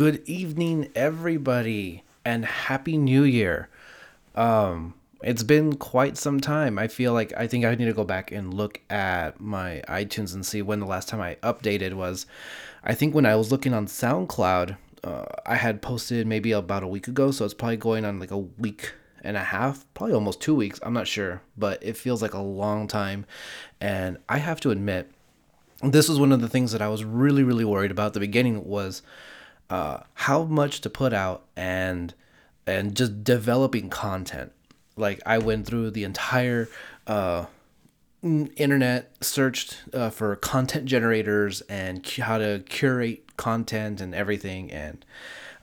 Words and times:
Good 0.00 0.26
evening, 0.26 0.90
everybody, 0.94 2.04
and 2.24 2.46
Happy 2.46 2.96
New 2.96 3.22
Year. 3.22 3.68
Um, 4.34 4.94
it's 5.22 5.42
been 5.42 5.76
quite 5.76 6.16
some 6.16 6.40
time. 6.40 6.78
I 6.78 6.88
feel 6.88 7.12
like 7.12 7.34
I 7.36 7.46
think 7.46 7.66
I 7.66 7.74
need 7.74 7.84
to 7.84 7.92
go 7.92 8.04
back 8.04 8.32
and 8.32 8.54
look 8.54 8.80
at 8.88 9.42
my 9.42 9.82
iTunes 9.86 10.32
and 10.32 10.46
see 10.46 10.62
when 10.62 10.80
the 10.80 10.86
last 10.86 11.06
time 11.10 11.20
I 11.20 11.34
updated 11.42 11.92
was. 11.92 12.24
I 12.82 12.94
think 12.94 13.14
when 13.14 13.26
I 13.26 13.36
was 13.36 13.52
looking 13.52 13.74
on 13.74 13.84
SoundCloud, 13.84 14.78
uh, 15.04 15.26
I 15.44 15.56
had 15.56 15.82
posted 15.82 16.26
maybe 16.26 16.52
about 16.52 16.82
a 16.82 16.88
week 16.88 17.06
ago, 17.06 17.30
so 17.30 17.44
it's 17.44 17.52
probably 17.52 17.76
going 17.76 18.06
on 18.06 18.18
like 18.18 18.30
a 18.30 18.38
week 18.38 18.94
and 19.22 19.36
a 19.36 19.44
half, 19.44 19.84
probably 19.92 20.14
almost 20.14 20.40
two 20.40 20.54
weeks. 20.54 20.80
I'm 20.82 20.94
not 20.94 21.08
sure, 21.08 21.42
but 21.58 21.78
it 21.82 21.98
feels 21.98 22.22
like 22.22 22.32
a 22.32 22.40
long 22.40 22.88
time. 22.88 23.26
And 23.82 24.16
I 24.30 24.38
have 24.38 24.60
to 24.60 24.70
admit, 24.70 25.10
this 25.82 26.08
was 26.08 26.18
one 26.18 26.32
of 26.32 26.40
the 26.40 26.48
things 26.48 26.72
that 26.72 26.80
I 26.80 26.88
was 26.88 27.04
really, 27.04 27.42
really 27.42 27.66
worried 27.66 27.90
about. 27.90 28.14
The 28.14 28.20
beginning 28.20 28.64
was 28.64 29.02
uh, 29.70 30.00
how 30.14 30.44
much 30.44 30.80
to 30.82 30.90
put 30.90 31.12
out 31.12 31.44
and 31.56 32.12
and 32.66 32.94
just 32.94 33.24
developing 33.24 33.88
content. 33.88 34.52
Like 34.96 35.20
I 35.24 35.38
went 35.38 35.66
through 35.66 35.92
the 35.92 36.04
entire 36.04 36.68
uh, 37.06 37.46
internet, 38.22 39.16
searched 39.24 39.78
uh, 39.94 40.10
for 40.10 40.36
content 40.36 40.84
generators 40.84 41.62
and 41.62 42.06
how 42.06 42.38
to 42.38 42.62
curate 42.68 43.36
content 43.36 44.00
and 44.00 44.14
everything, 44.14 44.70
and 44.70 45.04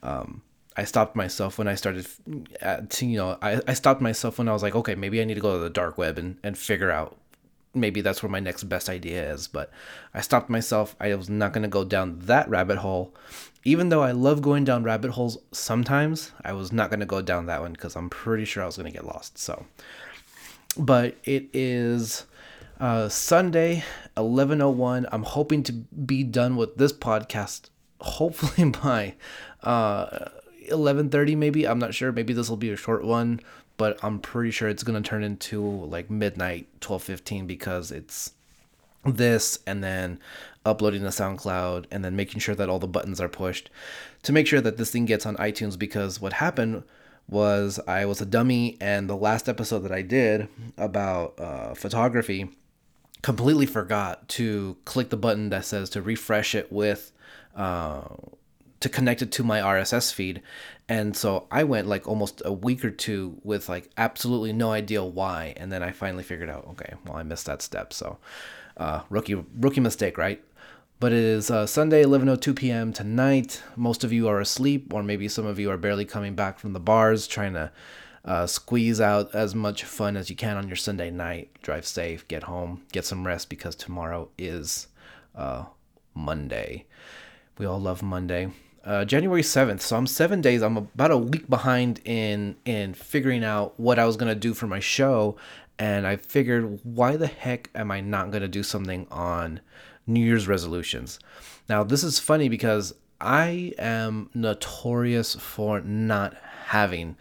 um, 0.01 0.41
I 0.75 0.85
stopped 0.85 1.15
myself 1.15 1.57
when 1.57 1.67
I 1.67 1.75
started, 1.75 2.07
to, 2.89 3.05
you 3.05 3.17
know, 3.17 3.37
I, 3.41 3.61
I 3.67 3.73
stopped 3.73 3.99
myself 3.99 4.37
when 4.37 4.47
I 4.47 4.53
was 4.53 4.61
like, 4.61 4.75
okay, 4.75 4.93
maybe 4.93 5.19
I 5.19 5.23
need 5.23 5.33
to 5.33 5.39
go 5.39 5.53
to 5.53 5.59
the 5.59 5.71
dark 5.71 5.97
web 5.97 6.19
and, 6.19 6.37
and 6.43 6.55
figure 6.55 6.91
out 6.91 7.17
maybe 7.73 8.01
that's 8.01 8.21
where 8.21 8.29
my 8.29 8.39
next 8.39 8.63
best 8.63 8.89
idea 8.89 9.33
is. 9.33 9.47
But 9.47 9.71
I 10.13 10.21
stopped 10.21 10.49
myself. 10.49 10.95
I 10.99 11.13
was 11.15 11.29
not 11.29 11.53
going 11.53 11.63
to 11.63 11.69
go 11.69 11.83
down 11.83 12.19
that 12.19 12.49
rabbit 12.49 12.79
hole. 12.79 13.13
Even 13.63 13.89
though 13.89 14.03
I 14.03 14.11
love 14.11 14.41
going 14.41 14.63
down 14.63 14.83
rabbit 14.83 15.11
holes 15.11 15.37
sometimes, 15.51 16.31
I 16.43 16.53
was 16.53 16.71
not 16.71 16.89
going 16.89 17.01
to 17.01 17.05
go 17.05 17.21
down 17.21 17.47
that 17.47 17.61
one 17.61 17.73
because 17.73 17.95
I'm 17.95 18.09
pretty 18.09 18.45
sure 18.45 18.63
I 18.63 18.65
was 18.65 18.77
going 18.77 18.91
to 18.91 18.97
get 18.97 19.05
lost. 19.05 19.37
So, 19.37 19.65
but 20.77 21.17
it 21.25 21.49
is 21.53 22.25
uh, 22.79 23.09
Sunday, 23.09 23.83
11:01. 24.15 25.05
I'm 25.11 25.23
hoping 25.23 25.63
to 25.63 25.73
be 25.73 26.23
done 26.23 26.55
with 26.55 26.77
this 26.77 26.93
podcast 26.93 27.69
hopefully 27.99 28.69
by 28.83 29.15
uh 29.63 30.29
11:30 30.69 31.37
maybe. 31.37 31.67
I'm 31.67 31.79
not 31.79 31.93
sure. 31.93 32.11
Maybe 32.11 32.33
this 32.33 32.49
will 32.49 32.57
be 32.57 32.71
a 32.71 32.75
short 32.75 33.03
one, 33.03 33.39
but 33.77 34.03
I'm 34.03 34.19
pretty 34.19 34.51
sure 34.51 34.67
it's 34.67 34.83
to 34.83 35.01
turn 35.01 35.23
into 35.23 35.63
like 35.63 36.09
midnight 36.09 36.67
12:15 36.81 37.47
because 37.47 37.91
it's 37.91 38.33
this 39.05 39.59
and 39.65 39.83
then 39.83 40.19
uploading 40.65 41.03
the 41.03 41.09
SoundCloud 41.09 41.85
and 41.91 42.03
then 42.03 42.15
making 42.15 42.41
sure 42.41 42.55
that 42.55 42.67
all 42.67 42.79
the 42.79 42.87
buttons 42.87 43.21
are 43.21 43.29
pushed 43.29 43.69
to 44.23 44.33
make 44.33 44.47
sure 44.47 44.59
that 44.59 44.77
this 44.77 44.91
thing 44.91 45.05
gets 45.05 45.25
on 45.25 45.37
iTunes 45.37 45.79
because 45.79 46.19
what 46.19 46.33
happened 46.33 46.83
was 47.29 47.79
I 47.87 48.05
was 48.05 48.21
a 48.21 48.25
dummy 48.25 48.77
and 48.81 49.09
the 49.09 49.15
last 49.15 49.47
episode 49.47 49.79
that 49.79 49.91
I 49.91 50.01
did 50.01 50.47
about 50.77 51.39
uh, 51.39 51.73
photography 51.73 52.49
completely 53.21 53.65
forgot 53.65 54.27
to 54.29 54.77
click 54.85 55.09
the 55.09 55.17
button 55.17 55.49
that 55.49 55.65
says 55.65 55.89
to 55.91 56.01
refresh 56.01 56.55
it 56.55 56.71
with 56.71 57.11
uh, 57.55 58.01
to 58.79 58.89
connect 58.89 59.21
it 59.21 59.31
to 59.33 59.43
my 59.43 59.59
RSS 59.59 60.13
feed. 60.13 60.41
And 60.89 61.17
so 61.17 61.47
I 61.51 61.63
went 61.63 61.87
like 61.87 62.07
almost 62.07 62.41
a 62.45 62.53
week 62.53 62.85
or 62.85 62.91
two 62.91 63.39
with 63.43 63.67
like 63.67 63.89
absolutely 63.97 64.53
no 64.53 64.71
idea 64.71 65.03
why. 65.03 65.53
And 65.57 65.71
then 65.71 65.83
I 65.83 65.91
finally 65.91 66.23
figured 66.23 66.49
out, 66.49 66.65
okay, 66.69 66.93
well, 67.05 67.17
I 67.17 67.23
missed 67.23 67.45
that 67.45 67.61
step. 67.61 67.91
So 67.91 68.17
uh, 68.77 69.01
rookie 69.09 69.43
rookie 69.59 69.81
mistake, 69.81 70.17
right? 70.17 70.41
But 70.99 71.11
it 71.11 71.19
is 71.19 71.51
uh, 71.51 71.67
Sunday, 71.67 72.03
11:02 72.03 72.55
p.m. 72.55 72.93
tonight. 72.93 73.61
Most 73.75 74.03
of 74.03 74.11
you 74.11 74.27
are 74.27 74.39
asleep, 74.39 74.93
or 74.93 75.03
maybe 75.03 75.27
some 75.27 75.45
of 75.45 75.59
you 75.59 75.69
are 75.69 75.77
barely 75.77 76.05
coming 76.05 76.33
back 76.33 76.57
from 76.57 76.73
the 76.73 76.79
bars, 76.79 77.27
trying 77.27 77.53
to 77.53 77.71
uh, 78.25 78.47
squeeze 78.47 78.99
out 78.99 79.33
as 79.35 79.53
much 79.53 79.83
fun 79.83 80.17
as 80.17 80.29
you 80.29 80.35
can 80.35 80.57
on 80.57 80.67
your 80.67 80.75
Sunday 80.75 81.11
night. 81.11 81.49
Drive 81.61 81.85
safe, 81.85 82.27
get 82.27 82.43
home, 82.43 82.83
get 82.91 83.05
some 83.05 83.27
rest 83.27 83.49
because 83.49 83.75
tomorrow 83.75 84.29
is 84.37 84.87
uh, 85.35 85.65
Monday. 86.15 86.85
We 87.59 87.65
all 87.65 87.79
love 87.79 88.01
Monday. 88.01 88.51
Uh, 88.87 89.03
January 89.03 89.41
7th. 89.41 89.81
So 89.81 89.97
I'm 89.97 90.07
seven 90.07 90.39
days. 90.39 90.61
I'm 90.61 90.77
about 90.77 91.11
a 91.11 91.17
week 91.17 91.49
behind 91.49 91.99
in 92.05 92.55
in 92.63 92.93
figuring 92.93 93.43
out 93.43 93.77
what 93.77 93.99
I 93.99 94.05
was 94.05 94.15
gonna 94.15 94.33
do 94.33 94.53
for 94.53 94.65
my 94.65 94.79
show, 94.79 95.35
and 95.77 96.07
I 96.07 96.15
figured, 96.15 96.79
why 96.83 97.17
the 97.17 97.27
heck 97.27 97.69
am 97.75 97.91
I 97.91 97.99
not 97.99 98.31
gonna 98.31 98.47
do 98.47 98.63
something 98.63 99.05
on 99.11 99.59
New 100.07 100.23
Year's 100.23 100.47
resolutions? 100.47 101.19
Now 101.67 101.83
this 101.83 102.01
is 102.01 102.17
funny 102.17 102.47
because 102.47 102.93
I 103.19 103.73
am 103.77 104.29
notorious 104.33 105.35
for 105.35 105.81
not 105.81 106.37
having 106.67 107.17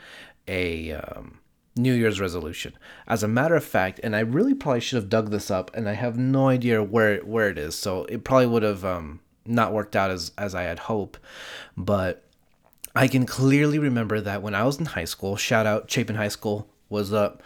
a 0.47 0.93
um, 0.93 1.41
New 1.75 1.95
Year's 1.95 2.21
resolution. 2.21 2.75
As 3.09 3.25
a 3.25 3.29
matter 3.29 3.57
of 3.57 3.65
fact, 3.65 3.99
and 4.05 4.15
I 4.15 4.21
really 4.21 4.55
probably 4.55 4.83
should 4.83 4.99
have 4.99 5.09
dug 5.09 5.31
this 5.33 5.51
up, 5.51 5.73
and 5.75 5.89
I 5.89 5.95
have 5.95 6.17
no 6.17 6.47
idea 6.47 6.81
where 6.81 7.19
where 7.23 7.51
it 7.51 7.59
is. 7.59 7.75
So 7.75 8.05
it 8.05 8.23
probably 8.23 8.47
would 8.47 8.63
have 8.63 8.85
um, 8.85 9.19
not 9.49 9.73
worked 9.73 9.97
out 9.97 10.11
as 10.11 10.33
as 10.37 10.55
I 10.55 10.63
had 10.63 10.79
hoped, 10.81 11.19
but 11.77 12.23
I 12.95 13.09
can 13.09 13.27
clearly 13.27 13.79
remember 13.79 14.21
that 14.21 14.43
when 14.43 14.55
I 14.55 14.65
was 14.65 14.79
in 14.79 14.87
high 14.87 15.05
school. 15.05 15.37
Shout 15.37 15.67
out 15.67 15.91
Chapin 15.91 16.17
High 16.17 16.29
School. 16.29 16.67
Was 16.89 17.13
up? 17.13 17.43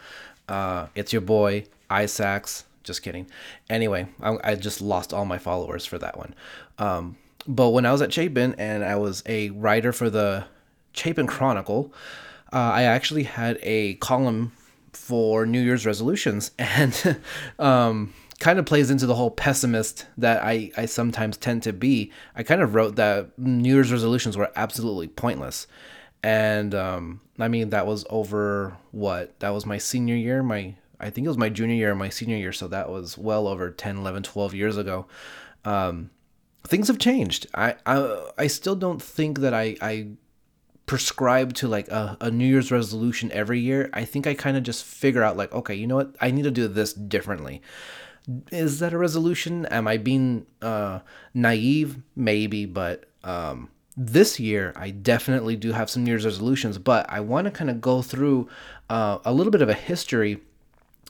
Uh, 0.47 0.87
it's 0.95 1.11
your 1.11 1.21
boy 1.21 1.65
Isaacs. 1.89 2.65
Just 2.83 3.03
kidding. 3.03 3.27
Anyway, 3.69 4.07
I, 4.21 4.37
I, 4.43 4.55
just 4.55 4.81
lost 4.81 5.13
all 5.13 5.25
my 5.25 5.37
followers 5.37 5.85
for 5.85 5.99
that 5.99 6.17
one. 6.17 6.33
Um, 6.79 7.17
but 7.47 7.69
when 7.69 7.85
I 7.85 7.91
was 7.91 8.01
at 8.01 8.11
Chapin 8.11 8.55
and 8.57 8.83
I 8.83 8.95
was 8.95 9.23
a 9.27 9.51
writer 9.51 9.93
for 9.93 10.09
the 10.09 10.45
Chapin 10.93 11.27
Chronicle, 11.27 11.93
uh, 12.51 12.57
I 12.57 12.83
actually 12.83 13.23
had 13.23 13.59
a 13.61 13.95
column 13.95 14.51
for 14.93 15.45
New 15.45 15.61
Year's 15.61 15.85
resolutions, 15.85 16.51
and 16.59 17.19
um, 17.59 18.13
kind 18.41 18.57
of 18.57 18.65
plays 18.65 18.89
into 18.89 19.05
the 19.05 19.13
whole 19.13 19.29
pessimist 19.29 20.07
that 20.17 20.43
I, 20.43 20.71
I 20.75 20.87
sometimes 20.87 21.37
tend 21.37 21.61
to 21.63 21.71
be. 21.71 22.11
I 22.35 22.41
kind 22.41 22.59
of 22.61 22.73
wrote 22.73 22.95
that 22.95 23.37
New 23.37 23.75
Year's 23.75 23.91
resolutions 23.91 24.35
were 24.35 24.51
absolutely 24.55 25.07
pointless. 25.07 25.67
And 26.23 26.73
um, 26.73 27.21
I 27.37 27.47
mean, 27.47 27.69
that 27.69 27.85
was 27.85 28.03
over 28.09 28.75
what? 28.89 29.39
That 29.41 29.51
was 29.51 29.67
my 29.67 29.77
senior 29.77 30.15
year. 30.15 30.41
My 30.41 30.75
I 30.99 31.11
think 31.11 31.25
it 31.25 31.27
was 31.29 31.37
my 31.37 31.49
junior 31.49 31.75
year, 31.75 31.93
my 31.93 32.09
senior 32.09 32.35
year. 32.35 32.51
So 32.51 32.67
that 32.67 32.89
was 32.89 33.15
well 33.15 33.47
over 33.47 33.69
10, 33.69 33.97
11, 33.97 34.23
12 34.23 34.53
years 34.55 34.75
ago. 34.75 35.05
Um, 35.63 36.09
things 36.63 36.87
have 36.87 36.97
changed. 36.97 37.45
I, 37.53 37.75
I, 37.85 38.27
I 38.39 38.47
still 38.47 38.75
don't 38.75 39.01
think 39.01 39.39
that 39.39 39.53
I, 39.53 39.77
I 39.81 40.07
prescribe 40.87 41.53
to 41.55 41.67
like 41.67 41.89
a, 41.89 42.17
a 42.21 42.29
New 42.29 42.45
Year's 42.45 42.71
resolution 42.71 43.31
every 43.31 43.59
year. 43.59 43.89
I 43.93 44.05
think 44.05 44.27
I 44.27 44.33
kind 44.33 44.57
of 44.57 44.63
just 44.63 44.83
figure 44.83 45.23
out 45.23 45.37
like, 45.37 45.51
okay, 45.53 45.73
you 45.73 45.87
know 45.87 45.95
what? 45.95 46.15
I 46.21 46.29
need 46.29 46.43
to 46.43 46.51
do 46.51 46.67
this 46.67 46.93
differently 46.93 47.61
is 48.51 48.79
that 48.79 48.93
a 48.93 48.97
resolution? 48.97 49.65
Am 49.67 49.87
I 49.87 49.97
being 49.97 50.45
uh, 50.61 50.99
naive? 51.33 52.01
Maybe, 52.15 52.65
but 52.65 53.05
um, 53.23 53.69
this 53.97 54.39
year 54.39 54.73
I 54.75 54.91
definitely 54.91 55.55
do 55.55 55.71
have 55.71 55.89
some 55.89 56.03
New 56.03 56.11
Year's 56.11 56.25
resolutions. 56.25 56.77
But 56.77 57.09
I 57.09 57.19
want 57.19 57.45
to 57.45 57.51
kind 57.51 57.69
of 57.69 57.81
go 57.81 58.01
through 58.01 58.47
uh, 58.89 59.19
a 59.25 59.33
little 59.33 59.51
bit 59.51 59.61
of 59.61 59.69
a 59.69 59.73
history, 59.73 60.39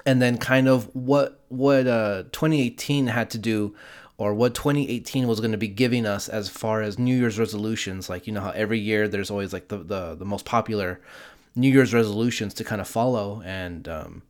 and 0.05 0.21
then 0.21 0.37
kind 0.37 0.67
of 0.67 0.93
what 0.95 1.39
what 1.49 1.87
uh, 1.87 2.23
2018 2.31 3.07
had 3.07 3.29
to 3.31 3.37
do, 3.37 3.75
or 4.17 4.33
what 4.33 4.55
2018 4.55 5.27
was 5.27 5.39
going 5.39 5.51
to 5.51 5.57
be 5.57 5.67
giving 5.67 6.05
us 6.05 6.29
as 6.29 6.49
far 6.49 6.81
as 6.81 6.97
New 6.97 7.15
Year's 7.15 7.37
resolutions. 7.37 8.09
Like 8.09 8.25
you 8.25 8.33
know 8.33 8.41
how 8.41 8.51
every 8.51 8.79
year 8.79 9.07
there's 9.07 9.29
always 9.29 9.53
like 9.53 9.67
the 9.67 9.77
the, 9.77 10.15
the 10.15 10.25
most 10.25 10.45
popular 10.45 11.01
New 11.55 11.69
Year's 11.69 11.93
resolutions 11.93 12.53
to 12.55 12.63
kind 12.63 12.81
of 12.81 12.87
follow 12.87 13.41
and. 13.45 13.87
Um, 13.87 14.21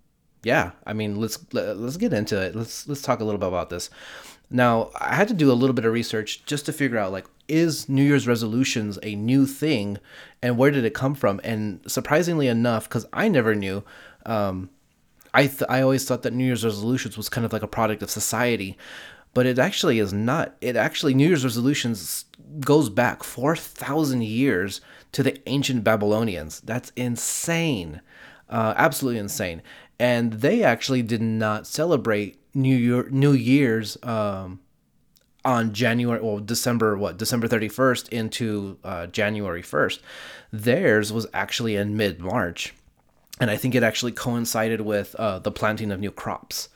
yeah, 0.44 0.72
I 0.86 0.94
mean, 0.94 1.20
let's 1.20 1.38
let's 1.54 1.98
get 1.98 2.14
into 2.14 2.40
it. 2.42 2.56
Let's 2.56 2.88
let's 2.88 3.02
talk 3.02 3.20
a 3.20 3.24
little 3.24 3.40
bit 3.40 3.48
about 3.48 3.70
this. 3.70 3.90
Now, 4.50 4.90
I 5.00 5.16
had 5.16 5.30
to 5.30 5.34
do 5.34 5.52
a 5.52 5.54
little 5.54 5.74
bit 5.74 5.86
of 5.86 5.94
research 5.94 6.44
just 6.46 6.66
to 6.66 6.74
figure 6.74 6.98
out 6.98 7.12
like 7.12 7.26
is 7.48 7.88
New 7.88 8.04
Year's 8.04 8.28
resolutions 8.28 8.98
a 9.04 9.16
new 9.16 9.46
thing 9.46 9.98
and 10.42 10.58
where 10.58 10.72
did 10.72 10.86
it 10.86 10.94
come 10.94 11.16
from? 11.16 11.40
And 11.44 11.82
surprisingly 11.88 12.48
enough, 12.48 12.90
cuz 12.90 13.06
I 13.14 13.28
never 13.28 13.56
knew 13.56 13.84
um, 14.26 14.70
I 15.34 15.48
th- 15.48 15.70
I 15.70 15.82
always 15.82 16.06
thought 16.06 16.24
that 16.24 16.34
New 16.34 16.46
Year's 16.46 16.66
resolutions 16.66 17.18
was 17.18 17.30
kind 17.30 17.46
of 17.46 17.54
like 17.54 17.64
a 17.64 17.68
product 17.68 18.04
of 18.04 18.10
society, 18.10 18.78
but 19.34 19.46
it 19.46 19.60
actually 19.60 20.00
is 20.00 20.12
not. 20.12 20.56
It 20.60 20.76
actually 20.76 21.14
New 21.14 21.28
Year's 21.28 21.44
resolutions 21.44 22.26
goes 22.60 22.90
back 22.90 23.24
4,000 23.24 24.24
years 24.24 24.82
to 25.14 25.24
the 25.24 25.42
ancient 25.48 25.84
Babylonians. 25.84 26.60
That's 26.62 26.92
insane. 26.96 28.02
Uh, 28.50 28.74
absolutely 28.76 29.20
insane 29.20 29.62
and 30.02 30.34
they 30.34 30.64
actually 30.64 31.04
did 31.04 31.22
not 31.22 31.68
celebrate 31.68 32.40
New 32.56 32.76
Year 32.76 33.08
New 33.12 33.34
Year's 33.34 33.98
um, 34.02 34.60
on 35.46 35.74
January 35.74 36.20
well 36.20 36.40
December 36.40 36.98
what 36.98 37.18
December 37.18 37.48
31st 37.48 38.10
into 38.10 38.80
uh, 38.84 39.06
January 39.08 39.62
1st. 39.62 40.00
Theirs 40.52 41.14
was 41.14 41.28
actually 41.34 41.76
in 41.76 41.96
mid 41.96 42.20
March, 42.20 42.74
and 43.40 43.52
I 43.52 43.58
think 43.58 43.76
it 43.76 43.84
actually 43.84 44.12
coincided 44.14 44.82
with 44.82 45.14
uh, 45.16 45.38
the 45.38 45.52
planting 45.52 45.92
of 45.92 46.00
new 46.00 46.12
crops. 46.12 46.70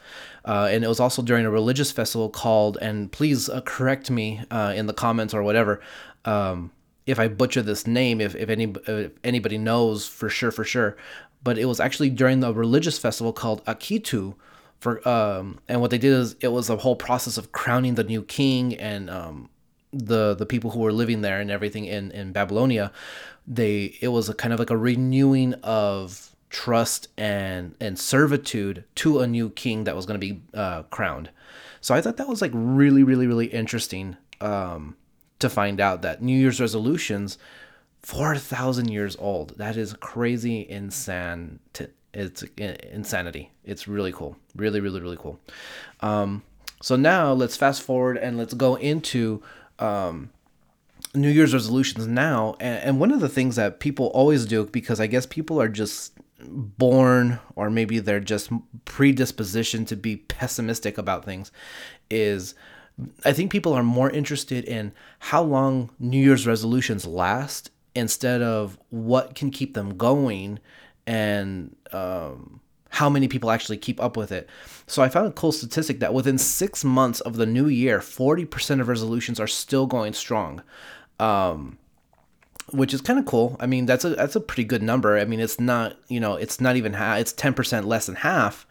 Uh, 0.45 0.69
and 0.71 0.83
it 0.83 0.87
was 0.87 0.99
also 0.99 1.23
during 1.23 1.47
a 1.47 1.49
religious 1.49 1.91
festival 1.91 2.29
called, 2.29 2.77
and 2.79 3.11
please 3.11 3.49
uh, 3.49 3.61
correct 3.61 4.11
me 4.11 4.43
uh, 4.51 4.71
in 4.75 4.85
the 4.85 4.93
comments 4.93 5.33
or 5.33 5.41
whatever. 5.41 5.81
Um, 6.25 6.71
if 7.05 7.19
I 7.19 7.27
butcher 7.27 7.61
this 7.61 7.85
name, 7.85 8.19
if 8.19 8.35
if 8.35 8.49
any 8.49 8.73
if 8.87 9.11
anybody 9.23 9.57
knows 9.57 10.07
for 10.07 10.29
sure, 10.29 10.51
for 10.51 10.63
sure. 10.63 10.97
But 11.45 11.57
it 11.57 11.65
was 11.65 11.79
actually 11.79 12.09
during 12.09 12.41
the 12.41 12.53
religious 12.53 12.97
festival 12.99 13.31
called 13.31 13.63
Akitu, 13.65 14.35
for 14.79 15.07
um, 15.07 15.59
and 15.69 15.79
what 15.79 15.91
they 15.91 15.97
did 15.97 16.11
is 16.11 16.35
it 16.41 16.49
was 16.49 16.69
a 16.69 16.75
whole 16.75 16.97
process 16.97 17.37
of 17.37 17.53
crowning 17.53 17.95
the 17.95 18.03
new 18.03 18.23
king 18.23 18.75
and 18.75 19.09
um, 19.09 19.49
the 19.93 20.35
the 20.35 20.45
people 20.45 20.71
who 20.71 20.79
were 20.79 20.91
living 20.91 21.21
there 21.21 21.39
and 21.39 21.49
everything 21.49 21.85
in 21.85 22.11
in 22.11 22.33
Babylonia. 22.33 22.91
They 23.47 23.95
it 24.01 24.09
was 24.09 24.27
a 24.27 24.33
kind 24.33 24.53
of 24.53 24.59
like 24.59 24.71
a 24.71 24.77
renewing 24.77 25.53
of 25.63 26.35
trust 26.49 27.07
and 27.17 27.75
and 27.79 27.97
servitude 27.97 28.83
to 28.95 29.19
a 29.19 29.27
new 29.27 29.49
king 29.51 29.85
that 29.85 29.95
was 29.95 30.05
going 30.05 30.19
to 30.19 30.27
be 30.33 30.41
uh, 30.53 30.83
crowned. 30.83 31.29
So 31.79 31.95
I 31.95 32.01
thought 32.01 32.17
that 32.17 32.27
was 32.27 32.41
like 32.41 32.51
really 32.53 33.03
really 33.03 33.27
really 33.27 33.47
interesting. 33.47 34.17
Um, 34.41 34.97
to 35.39 35.49
find 35.49 35.81
out 35.81 36.01
that 36.01 36.21
New 36.21 36.37
Year's 36.37 36.61
resolutions, 36.61 37.37
4,000 38.05 38.91
years 38.91 39.15
old. 39.17 39.57
That 39.57 39.77
is 39.77 39.93
crazy 39.93 40.69
insane. 40.69 41.59
It's 42.13 42.43
insanity. 42.57 43.51
It's 43.63 43.87
really 43.87 44.11
cool. 44.11 44.37
Really, 44.55 44.79
really, 44.79 45.01
really 45.01 45.17
cool. 45.17 45.39
Um, 46.01 46.43
so 46.83 46.95
now 46.95 47.33
let's 47.33 47.57
fast 47.57 47.81
forward 47.81 48.17
and 48.17 48.37
let's 48.37 48.53
go 48.53 48.75
into 48.75 49.41
um, 49.79 50.29
New 51.15 51.31
Year's 51.31 51.51
resolutions 51.51 52.05
now. 52.05 52.55
And, 52.59 52.83
and 52.83 52.99
one 52.99 53.11
of 53.11 53.21
the 53.21 53.27
things 53.27 53.55
that 53.55 53.79
people 53.79 54.07
always 54.13 54.45
do, 54.45 54.65
because 54.65 54.99
I 54.99 55.07
guess 55.07 55.25
people 55.25 55.59
are 55.59 55.67
just 55.67 56.13
born 56.39 57.39
or 57.55 57.71
maybe 57.71 57.97
they're 57.97 58.19
just 58.19 58.51
predispositioned 58.85 59.87
to 59.87 59.95
be 59.95 60.17
pessimistic 60.17 60.99
about 60.99 61.25
things, 61.25 61.51
is 62.11 62.53
I 63.25 63.33
think 63.33 63.51
people 63.51 63.73
are 63.73 63.81
more 63.81 64.11
interested 64.11 64.63
in 64.63 64.93
how 65.17 65.41
long 65.41 65.89
New 65.97 66.21
Year's 66.21 66.45
resolutions 66.45 67.07
last 67.07 67.71
instead 67.95 68.41
of 68.41 68.77
what 68.89 69.35
can 69.35 69.49
keep 69.49 69.73
them 69.73 69.97
going 69.97 70.59
and 71.07 71.75
um, 71.91 72.59
how 72.89 73.09
many 73.09 73.27
people 73.27 73.51
actually 73.51 73.77
keep 73.77 74.01
up 74.01 74.17
with 74.17 74.31
it. 74.31 74.49
So 74.87 75.01
I 75.01 75.09
found 75.09 75.27
a 75.27 75.31
cool 75.31 75.51
statistic 75.51 75.99
that 75.99 76.13
within 76.13 76.37
six 76.37 76.83
months 76.83 77.21
of 77.21 77.37
the 77.37 77.45
new 77.45 77.67
year, 77.67 77.99
40% 77.99 78.81
of 78.81 78.87
resolutions 78.87 79.39
are 79.39 79.47
still 79.47 79.85
going 79.85 80.13
strong. 80.13 80.61
Um, 81.19 81.77
which 82.71 82.93
is 82.93 83.01
kind 83.01 83.19
of 83.19 83.25
cool. 83.25 83.55
I 83.59 83.67
mean, 83.67 83.85
that's 83.85 84.03
a 84.05 84.09
that's 84.09 84.35
a 84.35 84.41
pretty 84.41 84.63
good 84.63 84.81
number. 84.81 85.19
I 85.19 85.25
mean, 85.25 85.39
it's 85.39 85.59
not 85.59 85.97
you 86.07 86.19
know 86.19 86.33
it's 86.33 86.59
not 86.59 86.75
even 86.75 86.93
half. 86.93 87.19
It's 87.19 87.31
ten 87.31 87.53
percent 87.53 87.87
less 87.87 88.07
than 88.07 88.15
half, 88.15 88.65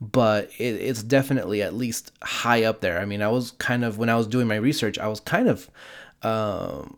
but 0.00 0.50
it, 0.58 0.76
it's 0.76 1.02
definitely 1.02 1.60
at 1.60 1.74
least 1.74 2.12
high 2.22 2.62
up 2.62 2.80
there. 2.80 3.00
I 3.00 3.04
mean, 3.04 3.22
I 3.22 3.28
was 3.28 3.50
kind 3.52 3.84
of 3.84 3.98
when 3.98 4.08
I 4.08 4.16
was 4.16 4.28
doing 4.28 4.46
my 4.46 4.56
research, 4.56 4.98
I 4.98 5.08
was 5.08 5.18
kind 5.18 5.48
of 5.48 5.68
um, 6.22 6.96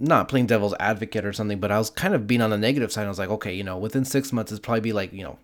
not 0.00 0.28
playing 0.28 0.46
devil's 0.46 0.74
advocate 0.80 1.24
or 1.24 1.32
something, 1.32 1.60
but 1.60 1.70
I 1.70 1.78
was 1.78 1.90
kind 1.90 2.14
of 2.14 2.26
being 2.26 2.40
on 2.40 2.50
the 2.50 2.58
negative 2.58 2.90
side. 2.90 3.04
I 3.04 3.08
was 3.08 3.18
like, 3.18 3.30
okay, 3.30 3.54
you 3.54 3.62
know, 3.62 3.78
within 3.78 4.04
six 4.04 4.32
months, 4.32 4.50
it's 4.50 4.60
probably 4.60 4.80
be 4.80 4.92
like 4.92 5.12
you 5.12 5.22
know 5.22 5.38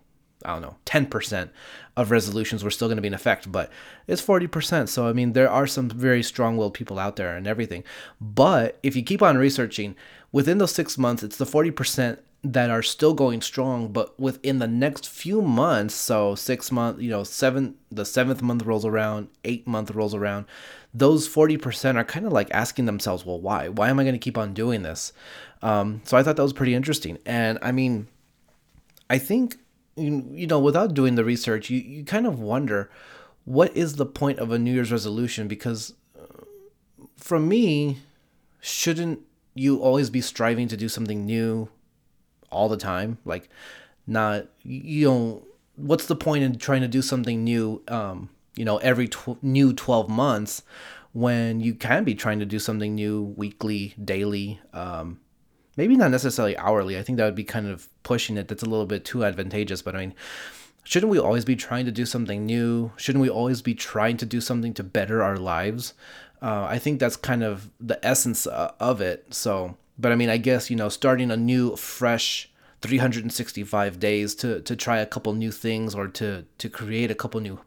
I 0.45 0.53
don't 0.53 0.61
know, 0.61 0.75
10% 0.85 1.49
of 1.95 2.11
resolutions 2.11 2.63
were 2.63 2.69
still 2.69 2.87
going 2.87 2.97
to 2.97 3.01
be 3.01 3.07
in 3.07 3.13
effect, 3.13 3.51
but 3.51 3.71
it's 4.07 4.21
40%. 4.21 4.87
So, 4.87 5.07
I 5.07 5.13
mean, 5.13 5.33
there 5.33 5.49
are 5.49 5.65
some 5.65 5.89
very 5.89 6.21
strong 6.21 6.57
willed 6.57 6.75
people 6.75 6.99
out 6.99 7.15
there 7.15 7.35
and 7.35 7.47
everything. 7.47 7.83
But 8.21 8.77
if 8.83 8.95
you 8.95 9.03
keep 9.03 9.21
on 9.21 9.37
researching, 9.37 9.95
within 10.31 10.59
those 10.59 10.73
six 10.73 10.97
months, 10.97 11.23
it's 11.23 11.37
the 11.37 11.45
40% 11.45 12.19
that 12.43 12.69
are 12.69 12.83
still 12.83 13.15
going 13.15 13.41
strong, 13.41 13.91
but 13.91 14.17
within 14.19 14.59
the 14.59 14.67
next 14.67 15.09
few 15.09 15.41
months, 15.41 15.95
so 15.95 16.35
six 16.35 16.71
months, 16.71 17.01
you 17.01 17.09
know, 17.09 17.23
seven, 17.23 17.75
the 17.91 18.05
seventh 18.05 18.41
month 18.43 18.63
rolls 18.63 18.85
around, 18.85 19.27
eight 19.43 19.67
month 19.67 19.91
rolls 19.91 20.13
around, 20.13 20.45
those 20.97 21.27
40% 21.29 21.95
are 21.95 22.03
kind 22.03 22.25
of 22.25 22.33
like 22.33 22.49
asking 22.51 22.85
themselves, 22.85 23.25
well, 23.25 23.39
why? 23.39 23.69
Why 23.69 23.89
am 23.89 23.99
I 23.99 24.03
going 24.03 24.15
to 24.15 24.19
keep 24.19 24.37
on 24.37 24.53
doing 24.53 24.81
this? 24.81 25.13
Um, 25.61 26.01
so 26.05 26.17
I 26.17 26.23
thought 26.23 26.37
that 26.37 26.43
was 26.43 26.53
pretty 26.53 26.73
interesting. 26.73 27.19
And 27.25 27.59
I 27.61 27.71
mean, 27.71 28.07
I 29.09 29.17
think 29.17 29.57
you, 29.95 30.47
know, 30.47 30.59
without 30.59 30.93
doing 30.93 31.15
the 31.15 31.25
research, 31.25 31.69
you, 31.69 31.79
you 31.79 32.03
kind 32.03 32.27
of 32.27 32.39
wonder 32.39 32.89
what 33.45 33.75
is 33.75 33.95
the 33.95 34.05
point 34.05 34.39
of 34.39 34.51
a 34.51 34.59
New 34.59 34.73
Year's 34.73 34.91
resolution? 34.91 35.47
Because 35.47 35.93
uh, 36.17 36.43
from 37.17 37.47
me, 37.47 37.99
shouldn't 38.59 39.21
you 39.55 39.79
always 39.79 40.09
be 40.09 40.21
striving 40.21 40.67
to 40.67 40.77
do 40.77 40.89
something 40.89 41.25
new 41.25 41.69
all 42.51 42.69
the 42.69 42.77
time? 42.77 43.17
Like, 43.25 43.49
not, 44.05 44.47
you 44.63 45.07
know, 45.07 45.43
what's 45.75 46.05
the 46.05 46.15
point 46.15 46.43
in 46.43 46.57
trying 46.57 46.81
to 46.81 46.87
do 46.87 47.01
something 47.01 47.43
new, 47.43 47.81
um, 47.87 48.29
you 48.57 48.65
know, 48.65 48.77
every 48.77 49.07
tw- 49.07 49.41
new 49.41 49.73
12 49.73 50.09
months 50.09 50.63
when 51.13 51.59
you 51.59 51.73
can 51.73 52.03
be 52.03 52.13
trying 52.13 52.39
to 52.39 52.45
do 52.45 52.59
something 52.59 52.93
new 52.93 53.23
weekly, 53.23 53.93
daily, 54.03 54.59
um, 54.73 55.19
maybe 55.75 55.95
not 55.95 56.11
necessarily 56.11 56.57
hourly. 56.57 56.97
I 56.97 57.03
think 57.03 57.17
that 57.17 57.25
would 57.25 57.35
be 57.35 57.43
kind 57.43 57.67
of 57.67 57.87
pushing 58.03 58.37
it. 58.37 58.47
That's 58.47 58.63
a 58.63 58.69
little 58.69 58.85
bit 58.85 59.05
too 59.05 59.23
advantageous. 59.23 59.81
But 59.81 59.95
I 59.95 59.99
mean, 59.99 60.15
shouldn't 60.83 61.11
we 61.11 61.19
always 61.19 61.45
be 61.45 61.55
trying 61.55 61.85
to 61.85 61.91
do 61.91 62.05
something 62.05 62.45
new? 62.45 62.91
Shouldn't 62.97 63.21
we 63.21 63.29
always 63.29 63.61
be 63.61 63.73
trying 63.73 64.17
to 64.17 64.25
do 64.25 64.41
something 64.41 64.73
to 64.75 64.83
better 64.83 65.23
our 65.23 65.37
lives? 65.37 65.93
Uh, 66.41 66.67
I 66.69 66.77
think 66.77 66.99
that's 66.99 67.15
kind 67.15 67.43
of 67.43 67.71
the 67.79 68.03
essence 68.05 68.45
uh, 68.45 68.73
of 68.79 69.01
it. 69.01 69.33
So, 69.33 69.77
but 69.97 70.11
I 70.11 70.15
mean, 70.15 70.29
I 70.29 70.37
guess 70.37 70.69
you 70.69 70.75
know, 70.75 70.89
starting 70.89 71.31
a 71.31 71.37
new, 71.37 71.75
fresh 71.75 72.51
365 72.81 73.99
days 73.99 74.35
to 74.35 74.61
to 74.61 74.75
try 74.75 74.99
a 74.99 75.05
couple 75.05 75.33
new 75.33 75.51
things 75.51 75.95
or 75.95 76.07
to 76.07 76.45
to 76.59 76.69
create 76.69 77.09
a 77.09 77.15
couple 77.15 77.39
new 77.39 77.59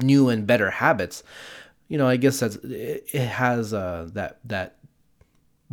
new 0.00 0.28
and 0.28 0.46
better 0.46 0.70
habits. 0.70 1.22
You 1.88 1.98
know, 1.98 2.08
I 2.08 2.16
guess 2.16 2.40
that's 2.40 2.56
it, 2.56 3.08
has 3.14 3.74
uh, 3.74 4.08
that 4.14 4.38
that 4.44 4.76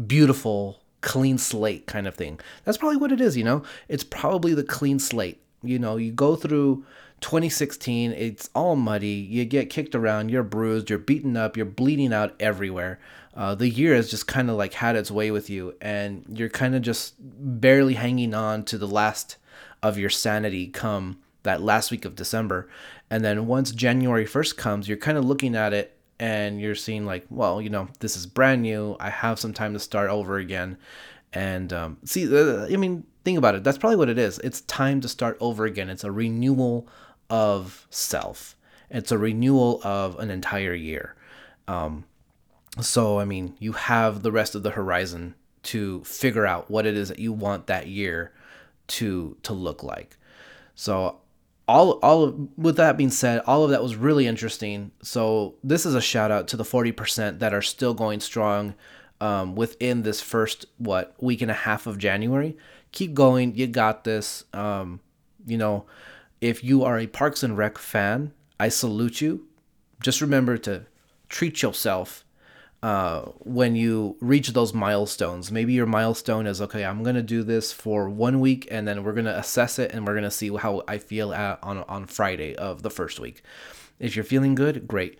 beautiful 0.08 0.82
clean 1.02 1.38
slate 1.38 1.88
kind 1.88 2.08
of 2.08 2.16
thing. 2.16 2.40
That's 2.66 2.78
probably 2.78 2.98
what 2.98 3.12
it 3.12 3.22
is, 3.22 3.38
you 3.38 3.44
know? 3.44 3.64
It's 3.88 4.04
probably 4.04 4.54
the 4.54 4.64
clean 4.64 5.00
slate. 5.00 5.42
You 5.64 5.80
know, 5.80 5.98
you 5.98 6.12
go 6.12 6.36
through 6.36 6.86
2016, 7.22 8.12
it's 8.14 8.50
all 8.56 8.76
muddy, 8.76 9.08
you 9.08 9.46
get 9.46 9.70
kicked 9.70 9.96
around, 9.96 10.30
you're 10.30 10.44
bruised, 10.44 10.90
you're 10.90 11.00
beaten 11.00 11.36
up, 11.36 11.58
you're 11.58 11.66
bleeding 11.66 12.14
out 12.14 12.36
everywhere. 12.40 13.00
Uh, 13.34 13.56
the 13.56 13.70
year 13.70 13.94
has 13.96 14.10
just 14.10 14.28
kind 14.28 14.50
of 14.50 14.58
like 14.58 14.74
had 14.74 14.96
its 14.96 15.12
way 15.12 15.32
with 15.32 15.50
you, 15.50 15.76
and 15.82 16.26
you're 16.30 16.50
kind 16.50 16.76
of 16.76 16.82
just 16.82 17.16
barely 17.20 17.94
hanging 17.94 18.34
on 18.34 18.64
to 18.64 18.78
the 18.78 18.88
last 18.88 19.38
of 19.82 19.98
your 19.98 20.10
sanity 20.10 20.68
come 20.68 21.20
that 21.44 21.62
last 21.62 21.92
week 21.92 22.06
of 22.06 22.16
December. 22.16 22.68
And 23.10 23.24
then 23.24 23.48
once 23.48 23.72
January 23.72 24.26
1st 24.26 24.58
comes, 24.58 24.88
you're 24.88 24.98
kind 24.98 25.18
of 25.18 25.26
looking 25.26 25.56
at 25.56 25.74
it 25.74 25.98
and 26.20 26.60
you're 26.60 26.76
seeing 26.76 27.06
like, 27.06 27.26
well, 27.30 27.62
you 27.62 27.70
know, 27.70 27.88
this 28.00 28.16
is 28.16 28.26
brand 28.26 28.62
new. 28.62 28.96
I 29.00 29.10
have 29.10 29.40
some 29.40 29.54
time 29.54 29.74
to 29.74 29.80
start 29.80 30.10
over 30.10 30.38
again. 30.38 30.78
And 31.34 31.72
um, 31.74 31.98
see, 32.04 32.26
uh, 32.28 32.66
I 32.66 32.76
mean, 32.76 33.04
think 33.24 33.38
about 33.38 33.56
it. 33.56 33.64
That's 33.64 33.78
probably 33.78 33.98
what 33.98 34.10
it 34.10 34.18
is. 34.18 34.40
It's 34.40 34.62
time 34.62 35.02
to 35.02 35.08
start 35.08 35.38
over 35.40 35.66
again. 35.66 35.90
It's 35.90 36.04
a 36.04 36.12
renewal 36.12 36.88
of 37.30 37.88
self. 37.90 38.56
It's 38.90 39.12
a 39.12 39.18
renewal 39.18 39.82
of 39.84 40.20
an 40.20 40.30
entire 40.30 40.74
year. 40.74 41.16
Um, 41.68 42.06
so, 42.82 43.20
I 43.20 43.26
mean, 43.26 43.56
you 43.60 43.74
have 43.74 44.24
the 44.24 44.32
rest 44.32 44.56
of 44.56 44.64
the 44.64 44.72
horizon 44.72 45.36
to 45.64 46.04
figure 46.04 46.46
out 46.46 46.70
what 46.70 46.86
it 46.86 46.96
is 46.96 47.10
that 47.10 47.20
you 47.20 47.34
want 47.34 47.68
that 47.68 47.88
year 47.88 48.34
to 48.88 49.38
to 49.44 49.54
look 49.54 49.84
like. 49.84 50.18
So 50.76 51.20
all 51.70 51.92
all 52.02 52.24
of, 52.24 52.58
with 52.58 52.78
that 52.78 52.98
being 52.98 53.12
said, 53.12 53.42
all 53.46 53.64
of 53.64 53.70
that 53.70 53.84
was 53.84 53.96
really 53.96 54.26
interesting. 54.26 54.92
So 55.04 55.56
this 55.64 55.86
is 55.86 55.94
a 55.94 56.02
shout 56.02 56.32
out 56.32 56.48
to 56.50 56.58
the 56.58 56.64
40% 56.64 57.40
that 57.40 57.54
are 57.54 57.62
still 57.62 57.94
going 57.94 58.20
strong 58.20 58.74
um, 59.22 59.56
within 59.56 60.02
this 60.02 60.20
first 60.20 60.66
what 60.78 61.14
week 61.22 61.42
and 61.42 61.52
a 61.52 61.54
half 61.54 61.86
of 61.86 62.00
January. 62.00 62.58
Keep 62.92 63.14
going, 63.14 63.56
you 63.56 63.68
got 63.68 64.04
this. 64.04 64.46
Um, 64.52 65.00
you 65.46 65.58
know, 65.58 65.86
if 66.42 66.64
you 66.64 66.84
are 66.84 66.98
a 66.98 67.06
Parks 67.06 67.44
and 67.44 67.56
Rec 67.56 67.78
fan, 67.78 68.34
I 68.60 68.70
salute 68.70 69.22
you. 69.22 69.46
Just 70.02 70.22
remember 70.22 70.58
to 70.58 70.88
treat 71.30 71.62
yourself 71.62 72.26
uh, 72.82 73.22
when 73.40 73.76
you 73.76 74.16
reach 74.22 74.50
those 74.50 74.74
milestones. 74.74 75.52
Maybe 75.52 75.74
your 75.74 75.86
milestone 75.86 76.48
is 76.48 76.62
okay. 76.62 76.86
I'm 76.86 77.04
gonna 77.04 77.22
do 77.22 77.44
this 77.44 77.74
for 77.74 78.10
one 78.10 78.40
week, 78.40 78.68
and 78.72 78.88
then 78.88 79.04
we're 79.04 79.14
gonna 79.14 79.32
assess 79.32 79.80
it, 79.80 79.92
and 79.92 80.08
we're 80.08 80.16
gonna 80.16 80.32
see 80.32 80.56
how 80.56 80.84
I 80.88 80.98
feel 80.98 81.34
at, 81.34 81.60
on 81.64 81.80
on 81.80 82.06
Friday 82.06 82.56
of 82.56 82.82
the 82.82 82.90
first 82.90 83.20
week. 83.20 83.44
If 84.00 84.16
you're 84.16 84.26
feeling 84.26 84.56
good, 84.56 84.88
great. 84.88 85.18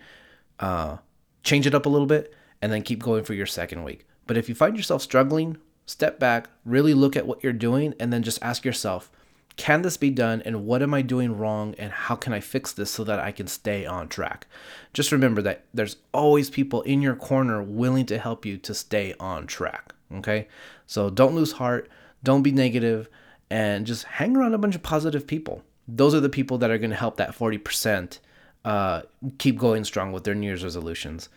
Uh, 0.58 0.98
change 1.42 1.66
it 1.66 1.74
up 1.74 1.86
a 1.86 1.90
little 1.90 2.06
bit, 2.06 2.34
and 2.62 2.72
then 2.72 2.82
keep 2.82 3.02
going 3.02 3.24
for 3.24 3.34
your 3.34 3.46
second 3.46 3.84
week. 3.84 4.06
But 4.26 4.36
if 4.36 4.48
you 4.48 4.54
find 4.54 4.76
yourself 4.76 5.02
struggling, 5.02 5.58
step 5.86 6.18
back, 6.18 6.48
really 6.64 6.94
look 6.94 7.16
at 7.16 7.26
what 7.26 7.42
you're 7.42 7.52
doing, 7.52 7.94
and 8.00 8.12
then 8.12 8.22
just 8.22 8.42
ask 8.42 8.64
yourself, 8.64 9.10
can 9.56 9.82
this 9.82 9.96
be 9.96 10.10
done 10.10 10.42
and 10.44 10.64
what 10.64 10.82
am 10.82 10.94
I 10.94 11.02
doing 11.02 11.36
wrong 11.36 11.74
and 11.76 11.92
how 11.92 12.14
can 12.14 12.32
I 12.32 12.40
fix 12.40 12.72
this 12.72 12.90
so 12.90 13.04
that 13.04 13.18
I 13.18 13.32
can 13.32 13.46
stay 13.46 13.84
on 13.84 14.08
track? 14.08 14.46
Just 14.92 15.12
remember 15.12 15.42
that 15.42 15.64
there's 15.74 15.96
always 16.12 16.50
people 16.50 16.82
in 16.82 17.02
your 17.02 17.16
corner 17.16 17.62
willing 17.62 18.06
to 18.06 18.18
help 18.18 18.46
you 18.46 18.56
to 18.58 18.74
stay 18.74 19.14
on 19.20 19.46
track. 19.46 19.94
Okay? 20.14 20.48
So 20.86 21.10
don't 21.10 21.34
lose 21.34 21.52
heart, 21.52 21.88
don't 22.22 22.42
be 22.42 22.52
negative, 22.52 23.08
and 23.50 23.86
just 23.86 24.04
hang 24.04 24.36
around 24.36 24.54
a 24.54 24.58
bunch 24.58 24.74
of 24.74 24.82
positive 24.82 25.26
people. 25.26 25.62
Those 25.86 26.14
are 26.14 26.20
the 26.20 26.28
people 26.28 26.58
that 26.58 26.70
are 26.70 26.78
going 26.78 26.90
to 26.90 26.96
help 26.96 27.16
that 27.16 27.36
40% 27.36 28.18
uh, 28.64 29.02
keep 29.38 29.58
going 29.58 29.84
strong 29.84 30.12
with 30.12 30.24
their 30.24 30.34
New 30.34 30.46
Year's 30.46 30.64
resolutions. 30.64 31.28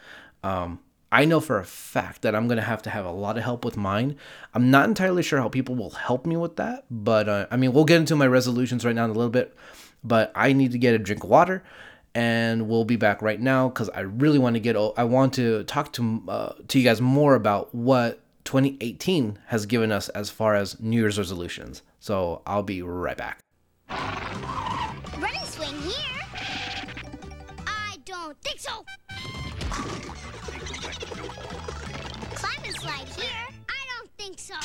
Um, 0.43 0.79
I 1.13 1.25
know 1.25 1.39
for 1.39 1.59
a 1.59 1.63
fact 1.63 2.23
that 2.23 2.33
I'm 2.33 2.47
going 2.47 2.57
to 2.57 2.63
have 2.63 2.81
to 2.81 2.89
have 2.89 3.05
a 3.05 3.11
lot 3.11 3.37
of 3.37 3.43
help 3.43 3.63
with 3.63 3.77
mine. 3.77 4.17
I'm 4.55 4.71
not 4.71 4.89
entirely 4.89 5.21
sure 5.21 5.39
how 5.39 5.47
people 5.47 5.75
will 5.75 5.91
help 5.91 6.25
me 6.25 6.35
with 6.35 6.55
that, 6.55 6.85
but 6.89 7.29
uh, 7.29 7.45
I 7.51 7.55
mean, 7.55 7.71
we'll 7.71 7.85
get 7.85 7.99
into 7.99 8.15
my 8.15 8.25
resolutions 8.25 8.83
right 8.83 8.95
now 8.95 9.05
in 9.05 9.11
a 9.11 9.13
little 9.13 9.29
bit. 9.29 9.55
But 10.03 10.31
I 10.33 10.53
need 10.53 10.71
to 10.71 10.79
get 10.79 10.95
a 10.95 10.97
drink 10.97 11.23
of 11.23 11.29
water, 11.29 11.63
and 12.15 12.67
we'll 12.67 12.83
be 12.83 12.95
back 12.95 13.21
right 13.21 13.39
now 13.39 13.69
because 13.69 13.89
I 13.89 13.99
really 13.99 14.39
want 14.39 14.55
to 14.55 14.59
get. 14.59 14.75
I 14.75 15.03
want 15.03 15.35
to 15.35 15.63
talk 15.65 15.93
to 15.93 16.23
uh, 16.27 16.53
to 16.67 16.79
you 16.79 16.83
guys 16.83 16.99
more 16.99 17.35
about 17.35 17.75
what 17.75 18.19
2018 18.45 19.37
has 19.45 19.67
given 19.67 19.91
us 19.91 20.09
as 20.09 20.31
far 20.31 20.55
as 20.55 20.79
New 20.79 20.99
Year's 20.99 21.19
resolutions. 21.19 21.83
So 21.99 22.41
I'll 22.47 22.63
be 22.63 22.81
right 22.81 23.15
back. 23.15 23.37
Running 23.87 25.45
swing 25.45 25.79
here? 25.79 26.21
I 27.67 27.97
don't 28.03 28.35
think 28.41 28.59
so. 28.59 28.83
Climb 32.35 32.63
and 32.65 32.75
slide 32.75 33.07
here? 33.17 33.47
I 33.69 33.81
don't 33.91 34.11
think 34.17 34.39
so. 34.39 34.55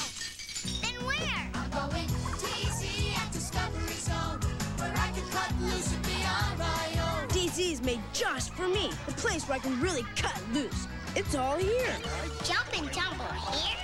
Then 0.83 0.95
where? 1.07 1.51
I'm 1.55 1.71
going 1.71 2.09
DZ 2.37 3.17
at 3.17 3.33
Discovery 3.33 3.95
Zone, 3.95 4.41
where 4.77 4.93
I 4.93 5.11
can 5.13 5.27
cut 5.31 5.53
loose 5.63 5.95
and 5.95 6.03
be 6.05 6.13
on 6.25 6.59
my 6.59 7.23
own. 7.23 7.29
DZ 7.29 7.73
is 7.73 7.83
made 7.83 8.03
just 8.13 8.53
for 8.55 8.69
me. 8.69 8.91
The 9.07 9.13
place 9.13 9.49
where 9.49 9.57
I 9.57 9.61
can 9.61 9.81
really 9.81 10.05
cut 10.17 10.43
loose. 10.53 10.87
It's 11.17 11.35
all 11.35 11.57
here. 11.57 11.97
Jump 12.45 12.69
and 12.77 12.93
tumble 12.93 13.25
here? 13.53 13.77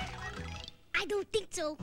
I 0.95 1.05
don't 1.05 1.27
think 1.31 1.47
so. 1.49 1.77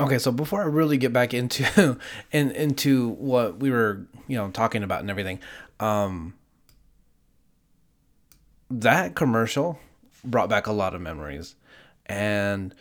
Okay, 0.00 0.18
so 0.18 0.32
before 0.32 0.62
I 0.62 0.66
really 0.66 0.96
get 0.96 1.12
back 1.12 1.34
into 1.34 1.98
in, 2.32 2.50
into 2.52 3.10
what 3.10 3.58
we 3.58 3.70
were, 3.70 4.06
you 4.26 4.36
know, 4.36 4.50
talking 4.50 4.82
about 4.82 5.00
and 5.00 5.10
everything, 5.10 5.38
um 5.80 6.34
that 8.70 9.14
commercial 9.14 9.78
brought 10.24 10.48
back 10.48 10.66
a 10.66 10.72
lot 10.72 10.94
of 10.94 11.00
memories. 11.00 11.56
And 12.06 12.74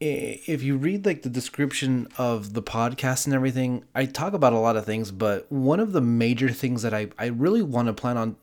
if 0.00 0.62
you 0.62 0.78
read 0.78 1.04
like 1.04 1.22
the 1.22 1.28
description 1.28 2.08
of 2.16 2.54
the 2.54 2.62
podcast 2.62 3.26
and 3.26 3.34
everything, 3.34 3.84
I 3.94 4.06
talk 4.06 4.32
about 4.32 4.54
a 4.54 4.58
lot 4.58 4.76
of 4.76 4.86
things, 4.86 5.10
but 5.10 5.50
one 5.52 5.78
of 5.78 5.92
the 5.92 6.00
major 6.00 6.48
things 6.48 6.80
that 6.82 6.94
I, 6.94 7.08
I 7.18 7.26
really 7.26 7.60
want 7.60 7.88
to 7.88 7.92
plan 7.92 8.16
on 8.16 8.36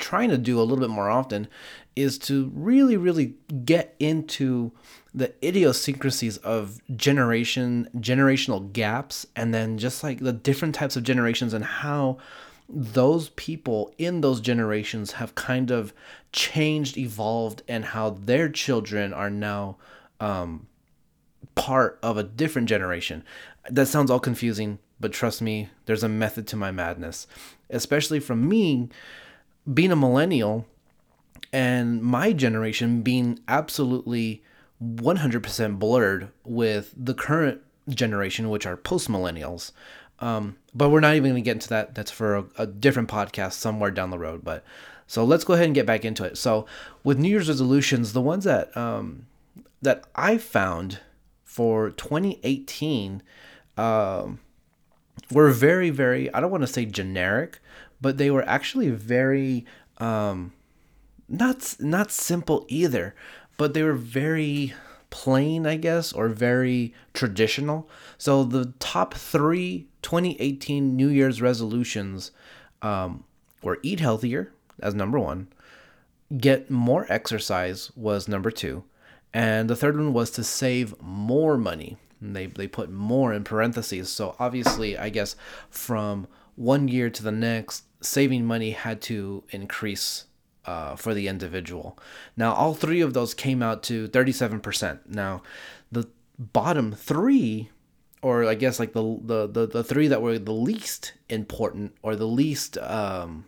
trying 0.00 0.30
to 0.30 0.38
do 0.38 0.58
a 0.58 0.62
little 0.62 0.78
bit 0.78 0.90
more 0.90 1.08
often 1.08 1.46
is 1.94 2.18
to 2.18 2.50
really, 2.54 2.96
really 2.96 3.34
get 3.64 3.94
into 4.00 4.72
the 5.16 5.32
idiosyncrasies 5.42 6.36
of 6.38 6.78
generation, 6.94 7.88
generational 7.96 8.70
gaps, 8.70 9.26
and 9.34 9.54
then 9.54 9.78
just 9.78 10.04
like 10.04 10.20
the 10.20 10.32
different 10.32 10.74
types 10.74 10.94
of 10.94 11.02
generations 11.02 11.54
and 11.54 11.64
how 11.64 12.18
those 12.68 13.30
people 13.30 13.94
in 13.96 14.20
those 14.20 14.42
generations 14.42 15.12
have 15.12 15.34
kind 15.34 15.70
of 15.70 15.94
changed, 16.32 16.98
evolved, 16.98 17.62
and 17.66 17.86
how 17.86 18.10
their 18.10 18.50
children 18.50 19.14
are 19.14 19.30
now 19.30 19.78
um, 20.20 20.66
part 21.54 21.98
of 22.02 22.18
a 22.18 22.22
different 22.22 22.68
generation. 22.68 23.24
That 23.70 23.86
sounds 23.86 24.10
all 24.10 24.20
confusing, 24.20 24.78
but 25.00 25.12
trust 25.12 25.40
me, 25.40 25.70
there's 25.86 26.04
a 26.04 26.10
method 26.10 26.46
to 26.48 26.56
my 26.56 26.70
madness. 26.70 27.26
Especially 27.70 28.20
from 28.20 28.46
me 28.46 28.90
being 29.72 29.92
a 29.92 29.96
millennial 29.96 30.66
and 31.54 32.02
my 32.02 32.34
generation 32.34 33.00
being 33.00 33.38
absolutely 33.48 34.42
100% 34.82 35.78
blurred 35.78 36.28
with 36.44 36.92
the 36.96 37.14
current 37.14 37.60
generation, 37.88 38.50
which 38.50 38.66
are 38.66 38.76
post 38.76 39.08
millennials. 39.08 39.72
Um, 40.18 40.56
but 40.74 40.90
we're 40.90 41.00
not 41.00 41.14
even 41.14 41.30
going 41.32 41.42
to 41.42 41.46
get 41.46 41.56
into 41.56 41.68
that. 41.68 41.94
That's 41.94 42.10
for 42.10 42.36
a, 42.36 42.44
a 42.58 42.66
different 42.66 43.08
podcast 43.08 43.52
somewhere 43.52 43.90
down 43.90 44.10
the 44.10 44.18
road. 44.18 44.44
But 44.44 44.64
so 45.06 45.24
let's 45.24 45.44
go 45.44 45.54
ahead 45.54 45.66
and 45.66 45.74
get 45.74 45.86
back 45.86 46.04
into 46.04 46.24
it. 46.24 46.38
So 46.38 46.66
with 47.04 47.18
New 47.18 47.28
Year's 47.28 47.48
resolutions, 47.48 48.12
the 48.12 48.20
ones 48.20 48.44
that 48.44 48.74
um, 48.76 49.26
that 49.82 50.04
I 50.14 50.38
found 50.38 51.00
for 51.44 51.90
2018 51.90 53.22
um, 53.76 54.40
were 55.30 55.50
very, 55.50 55.90
very. 55.90 56.32
I 56.34 56.40
don't 56.40 56.50
want 56.50 56.62
to 56.62 56.66
say 56.66 56.84
generic, 56.86 57.60
but 58.00 58.18
they 58.18 58.30
were 58.30 58.46
actually 58.48 58.90
very 58.90 59.64
um, 59.98 60.52
not 61.28 61.76
not 61.78 62.10
simple 62.10 62.64
either, 62.68 63.14
but 63.56 63.74
they 63.74 63.82
were 63.82 63.94
very 63.94 64.74
plain, 65.10 65.66
I 65.66 65.76
guess, 65.76 66.12
or 66.12 66.28
very 66.28 66.92
traditional. 67.14 67.88
So 68.18 68.44
the 68.44 68.72
top 68.78 69.14
three 69.14 69.88
2018 70.02 70.96
New 70.96 71.08
Year's 71.08 71.40
resolutions 71.42 72.30
um, 72.82 73.24
were 73.62 73.78
eat 73.82 74.00
healthier 74.00 74.52
as 74.80 74.94
number 74.94 75.18
one, 75.18 75.48
get 76.36 76.70
more 76.70 77.06
exercise 77.08 77.90
was 77.96 78.28
number 78.28 78.50
two, 78.50 78.84
and 79.32 79.70
the 79.70 79.76
third 79.76 79.96
one 79.96 80.12
was 80.12 80.30
to 80.32 80.44
save 80.44 81.00
more 81.00 81.56
money. 81.56 81.96
And 82.20 82.34
they 82.34 82.46
they 82.46 82.66
put 82.66 82.90
more 82.90 83.32
in 83.32 83.44
parentheses. 83.44 84.10
So 84.10 84.36
obviously, 84.38 84.96
I 84.96 85.10
guess 85.10 85.36
from 85.68 86.26
one 86.54 86.88
year 86.88 87.10
to 87.10 87.22
the 87.22 87.32
next, 87.32 87.84
saving 88.00 88.46
money 88.46 88.70
had 88.70 89.02
to 89.02 89.44
increase 89.50 90.24
uh, 90.66 90.96
for 90.96 91.14
the 91.14 91.28
individual. 91.28 91.98
Now, 92.36 92.52
all 92.54 92.74
three 92.74 93.00
of 93.00 93.14
those 93.14 93.34
came 93.34 93.62
out 93.62 93.82
to 93.84 94.08
37%. 94.08 95.00
Now, 95.08 95.42
the 95.90 96.08
bottom 96.38 96.92
three, 96.92 97.70
or 98.22 98.44
I 98.44 98.54
guess 98.54 98.78
like 98.78 98.92
the, 98.92 99.18
the, 99.22 99.46
the, 99.46 99.66
the 99.66 99.84
three 99.84 100.08
that 100.08 100.22
were 100.22 100.38
the 100.38 100.52
least 100.52 101.12
important 101.28 101.94
or 102.02 102.16
the 102.16 102.26
least 102.26 102.76
um, 102.78 103.46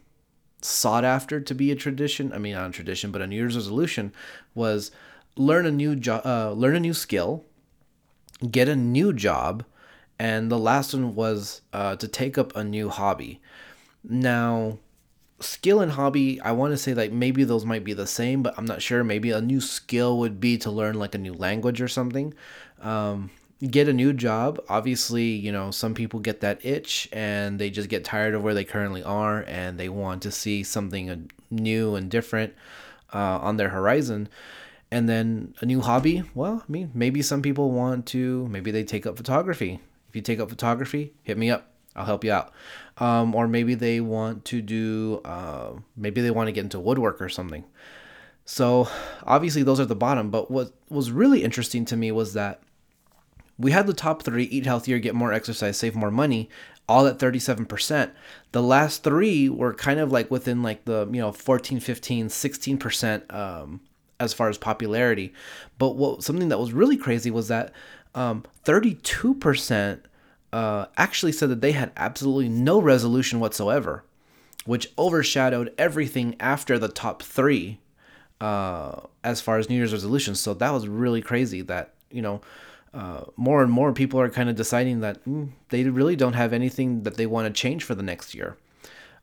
sought 0.61 1.05
after 1.05 1.41
to 1.41 1.55
be 1.55 1.71
a 1.71 1.77
tradition, 1.77 2.33
I 2.33 2.39
mean, 2.39 2.55
not 2.55 2.71
a 2.71 2.73
tradition, 2.73 3.11
but 3.11 3.23
a 3.23 3.27
New 3.27 3.37
Year's 3.37 3.57
resolution, 3.57 4.13
was 4.55 4.91
learn 5.37 5.67
a 5.67 5.71
new 5.71 5.97
job, 5.97 6.23
uh, 6.25 6.53
learn 6.53 6.77
a 6.77 6.81
new 6.81 6.95
skill, 6.95 7.45
get 8.51 8.69
a 8.69 8.77
new 8.77 9.13
job, 9.13 9.65
and 10.19 10.51
the 10.51 10.59
last 10.59 10.95
one 10.95 11.15
was 11.15 11.63
uh, 11.73 11.97
to 11.97 12.09
take 12.09 12.37
up 12.39 12.55
a 12.57 12.65
new 12.65 12.89
hobby. 12.89 13.41
Now, 14.03 14.79
skill 15.41 15.81
and 15.81 15.93
hobby, 15.93 16.41
I 16.41 16.53
want 16.53 16.73
to 16.73 16.77
say 16.77 16.95
like 16.95 17.13
maybe 17.13 17.45
those 17.45 17.65
might 17.65 17.85
be 17.85 17.93
the 17.93 18.07
same, 18.07 18.43
but 18.43 18.55
I'm 18.57 18.65
not 18.65 18.83
sure. 18.83 19.05
Maybe 19.05 19.31
a 19.31 19.41
new 19.41 19.61
skill 19.61 20.19
would 20.19 20.41
be 20.41 20.59
to 20.59 20.71
learn 20.71 20.99
like 20.99 21.15
a 21.15 21.19
new 21.19 21.35
language 21.35 21.81
or 21.81 21.89
something. 21.89 22.35
Um, 22.81 23.31
get 23.67 23.89
a 23.89 23.93
new 23.93 24.13
job. 24.13 24.61
Obviously, 24.69 25.25
you 25.25 25.53
know, 25.53 25.71
some 25.71 25.95
people 25.95 26.21
get 26.21 26.41
that 26.41 26.65
itch 26.65 27.09
and 27.13 27.59
they 27.59 27.71
just 27.71 27.89
get 27.89 28.05
tired 28.05 28.35
of 28.35 28.43
where 28.43 28.55
they 28.55 28.65
currently 28.65 29.03
are 29.03 29.45
and 29.47 29.79
they 29.79 29.89
want 29.89 30.23
to 30.23 30.31
see 30.31 30.63
something 30.63 31.31
new 31.51 31.95
and 31.95 32.11
different 32.11 32.55
uh, 33.13 33.39
on 33.39 33.57
their 33.57 33.71
horizon. 33.71 34.29
And 34.91 35.09
then 35.09 35.55
a 35.61 35.67
new 35.67 35.81
hobby, 35.81 36.23
well, 36.35 36.65
I 36.67 36.73
mean, 36.73 36.91
maybe 36.95 37.21
some 37.21 37.43
people 37.43 37.73
want 37.73 38.07
to, 38.07 38.49
maybe 38.49 38.71
they 38.71 38.85
take 38.85 39.07
up 39.07 39.17
photography. 39.17 39.81
If 40.09 40.17
you 40.17 40.23
take 40.23 40.41
up 40.41 40.49
photography, 40.49 41.13
hit 41.23 41.37
me 41.37 41.51
up. 41.51 41.71
I'll 41.97 42.05
help 42.05 42.25
you 42.25 42.33
out. 42.33 42.53
Um, 42.99 43.35
or 43.35 43.49
maybe 43.49 43.75
they 43.75 44.01
want 44.01 44.45
to 44.47 44.61
do, 44.63 45.21
uh, 45.25 45.73
maybe 45.97 46.21
they 46.21 46.31
want 46.31 46.49
to 46.49 46.53
get 46.53 46.65
into 46.65 46.81
woodwork 46.81 47.21
or 47.21 47.29
something. 47.29 47.65
So 48.45 48.89
obviously 49.25 49.63
those 49.63 49.79
are 49.79 49.85
the 49.85 49.95
bottom. 49.95 50.31
But 50.31 50.51
what 50.51 50.73
was 50.89 51.11
really 51.11 51.45
interesting 51.45 51.85
to 51.87 51.97
me 51.97 52.11
was 52.13 52.33
that 52.33 52.63
we 53.59 53.73
had 53.73 53.87
the 53.87 53.93
top 53.93 54.23
three 54.23 54.45
eat 54.45 54.67
healthier, 54.67 54.99
get 54.99 55.15
more 55.15 55.33
exercise, 55.33 55.77
save 55.77 55.95
more 55.95 56.11
money, 56.11 56.49
all 56.89 57.07
at 57.07 57.19
37%. 57.19 58.11
The 58.53 58.63
last 58.63 59.03
three 59.03 59.49
were 59.49 59.75
kind 59.75 60.01
of 60.01 60.11
like 60.11 60.31
within 60.31 60.63
like 60.63 60.85
the, 60.85 61.07
you 61.13 61.21
know, 61.21 61.33
14, 61.33 61.81
15, 61.81 62.29
16% 62.29 63.35
um, 63.35 63.81
as 64.19 64.33
far 64.33 64.49
as 64.49 64.57
popularity. 64.57 65.35
But 65.79 65.97
what 65.97 66.23
something 66.23 66.49
that 66.49 66.59
was 66.59 66.73
really 66.73 66.97
crazy 66.97 67.31
was 67.31 67.49
that 67.49 67.73
um, 68.15 68.45
32% 68.65 70.01
uh, 70.53 70.87
actually 70.97 71.33
said 71.33 71.51
that 71.51 71.61
they 71.61 71.73
had 71.73 71.93
absolutely 71.97 72.49
no 72.49 72.81
resolution 72.81 73.41
whatsoever, 73.41 74.05
which 74.65 74.93
overshadowed 74.99 75.73
everything 75.79 76.37
after 76.41 76.79
the 76.79 76.89
top 76.89 77.23
three 77.23 77.81
uh, 78.41 79.01
as 79.25 79.41
far 79.41 79.59
as 79.59 79.69
New 79.69 79.77
Year's 79.77 79.93
resolutions. 79.93 80.41
So 80.41 80.55
that 80.55 80.71
was 80.71 80.89
really 80.89 81.23
crazy 81.23 81.63
that, 81.63 81.95
you 82.11 82.23
know, 82.23 82.41
uh, 82.95 83.25
more 83.37 83.63
and 83.63 83.71
more 83.71 83.93
people 83.93 84.19
are 84.21 84.31
kind 84.31 84.49
of 84.49 84.57
deciding 84.57 85.01
that 85.01 85.25
mm, 85.25 85.51
they 85.69 85.85
really 85.85 86.17
don't 86.17 86.33
have 86.33 86.53
anything 86.53 87.03
that 87.03 87.17
they 87.17 87.27
want 87.27 87.47
to 87.47 87.61
change 87.61 87.85
for 87.85 87.95
the 87.95 88.03
next 88.03 88.35
year. 88.35 88.57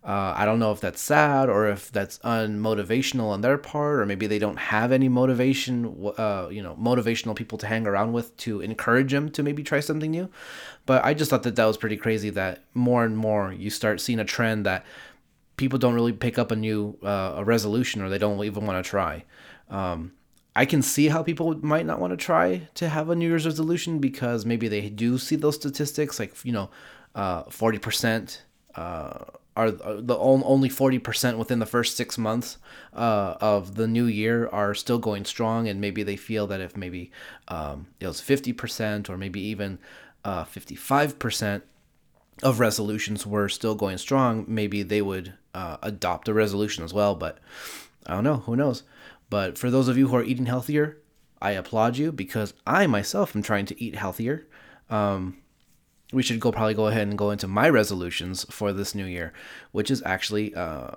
Uh, 0.06 0.36
I 0.38 0.46
don't 0.46 0.60
know 0.60 0.72
if 0.72 0.82
that's 0.82 1.02
sad 1.02 1.50
or 1.50 1.68
if 1.68 1.92
that's 1.92 2.20
unmotivational 2.20 3.30
on 3.30 3.42
their 3.42 3.58
part, 3.58 4.00
or 4.00 4.06
maybe 4.06 4.28
they 4.28 4.38
don't 4.38 4.58
have 4.58 4.92
any 4.92 5.10
motivation, 5.10 6.12
uh, 6.18 6.48
you 6.52 6.62
know, 6.62 6.76
motivational 6.80 7.36
people 7.36 7.58
to 7.58 7.66
hang 7.66 7.88
around 7.88 8.14
with 8.14 8.38
to 8.38 8.62
encourage 8.62 9.12
them 9.12 9.32
to 9.32 9.42
maybe 9.42 9.64
try 9.64 9.80
something 9.80 10.12
new. 10.12 10.30
But 10.86 11.04
I 11.04 11.16
just 11.16 11.32
thought 11.32 11.42
that 11.44 11.56
that 11.56 11.66
was 11.66 11.78
pretty 11.78 11.98
crazy 11.98 12.30
that 12.32 12.64
more 12.76 13.04
and 13.04 13.18
more 13.18 13.52
you 13.52 13.72
start 13.72 14.00
seeing 14.00 14.20
a 14.20 14.26
trend 14.26 14.68
that 14.68 14.86
people 15.58 15.80
don't 15.80 15.96
really 15.96 16.14
pick 16.14 16.38
up 16.38 16.52
a 16.52 16.56
new 16.56 16.98
uh, 17.02 17.34
a 17.38 17.44
resolution 17.44 18.04
or 18.04 18.10
they 18.10 18.20
don't 18.20 18.44
even 18.44 18.68
want 18.68 18.84
to 18.84 18.88
try. 18.88 19.24
Um, 19.72 20.12
I 20.56 20.66
can 20.66 20.84
see 20.84 21.08
how 21.08 21.24
people 21.24 21.58
might 21.66 21.88
not 21.88 22.00
want 22.00 22.12
to 22.12 22.18
try 22.18 22.68
to 22.76 22.90
have 22.90 23.10
a 23.10 23.16
New 23.16 23.28
Year's 23.28 23.46
resolution 23.46 23.98
because 23.98 24.46
maybe 24.46 24.68
they 24.68 24.88
do 24.90 25.18
see 25.18 25.36
those 25.36 25.56
statistics, 25.56 26.20
like 26.20 26.34
you 26.46 26.52
know, 26.52 26.70
uh, 27.16 27.44
forty 27.50 27.80
percent 27.80 28.44
uh, 28.76 29.26
are 29.56 29.72
the 29.72 30.18
only 30.18 30.70
40% 30.70 31.38
within 31.38 31.60
the 31.60 31.66
first 31.66 31.96
six 31.96 32.18
months 32.18 32.58
uh, 32.94 33.36
of 33.40 33.76
the 33.76 33.88
new 33.88 34.06
year 34.06 34.48
are 34.50 34.74
still 34.74 35.00
going 35.00 35.24
strong 35.24 35.68
and 35.68 35.80
maybe 35.80 36.04
they 36.04 36.18
feel 36.18 36.46
that 36.48 36.60
if 36.60 36.76
maybe 36.76 37.12
um, 37.48 37.88
it 38.00 38.08
was 38.08 38.22
50% 38.22 39.10
or 39.10 39.18
maybe 39.18 39.40
even 39.40 39.80
uh, 40.26 40.44
55% 40.44 41.62
of 42.44 42.60
resolutions 42.60 43.26
were 43.26 43.48
still 43.48 43.76
going 43.76 43.98
strong 43.98 44.44
maybe 44.48 44.84
they 44.84 45.02
would 45.02 45.34
uh, 45.54 45.78
adopt 45.82 46.28
a 46.28 46.34
resolution 46.34 46.84
as 46.84 46.94
well 46.94 47.16
but 47.16 47.40
i 48.06 48.14
don't 48.14 48.26
know. 48.26 48.38
Who 48.38 48.56
knows? 48.56 48.84
But 49.30 49.58
for 49.58 49.72
those 49.72 49.88
of 49.88 49.98
you 49.98 50.10
who 50.10 50.18
are 50.18 50.24
eating 50.24 50.48
healthier 50.48 50.98
i 51.42 51.52
applaud 51.52 51.98
you 51.98 52.12
because 52.12 52.54
i 52.68 52.88
myself 52.88 53.36
am 53.36 53.42
trying 53.42 53.66
to 53.68 53.82
eat 53.82 53.96
healthier. 53.96 54.48
Um, 54.90 55.38
we 56.14 56.24
should 56.24 56.40
go 56.40 56.52
probably 56.52 56.74
go 56.74 56.88
ahead 56.88 57.08
and 57.08 57.18
go 57.18 57.32
into 57.32 57.48
my 57.48 57.70
resolutions 57.70 58.46
for 58.50 58.72
this 58.72 58.96
new 58.96 59.06
year, 59.06 59.34
which 59.72 59.90
is 59.90 60.04
actually 60.06 60.54
uh, 60.56 60.96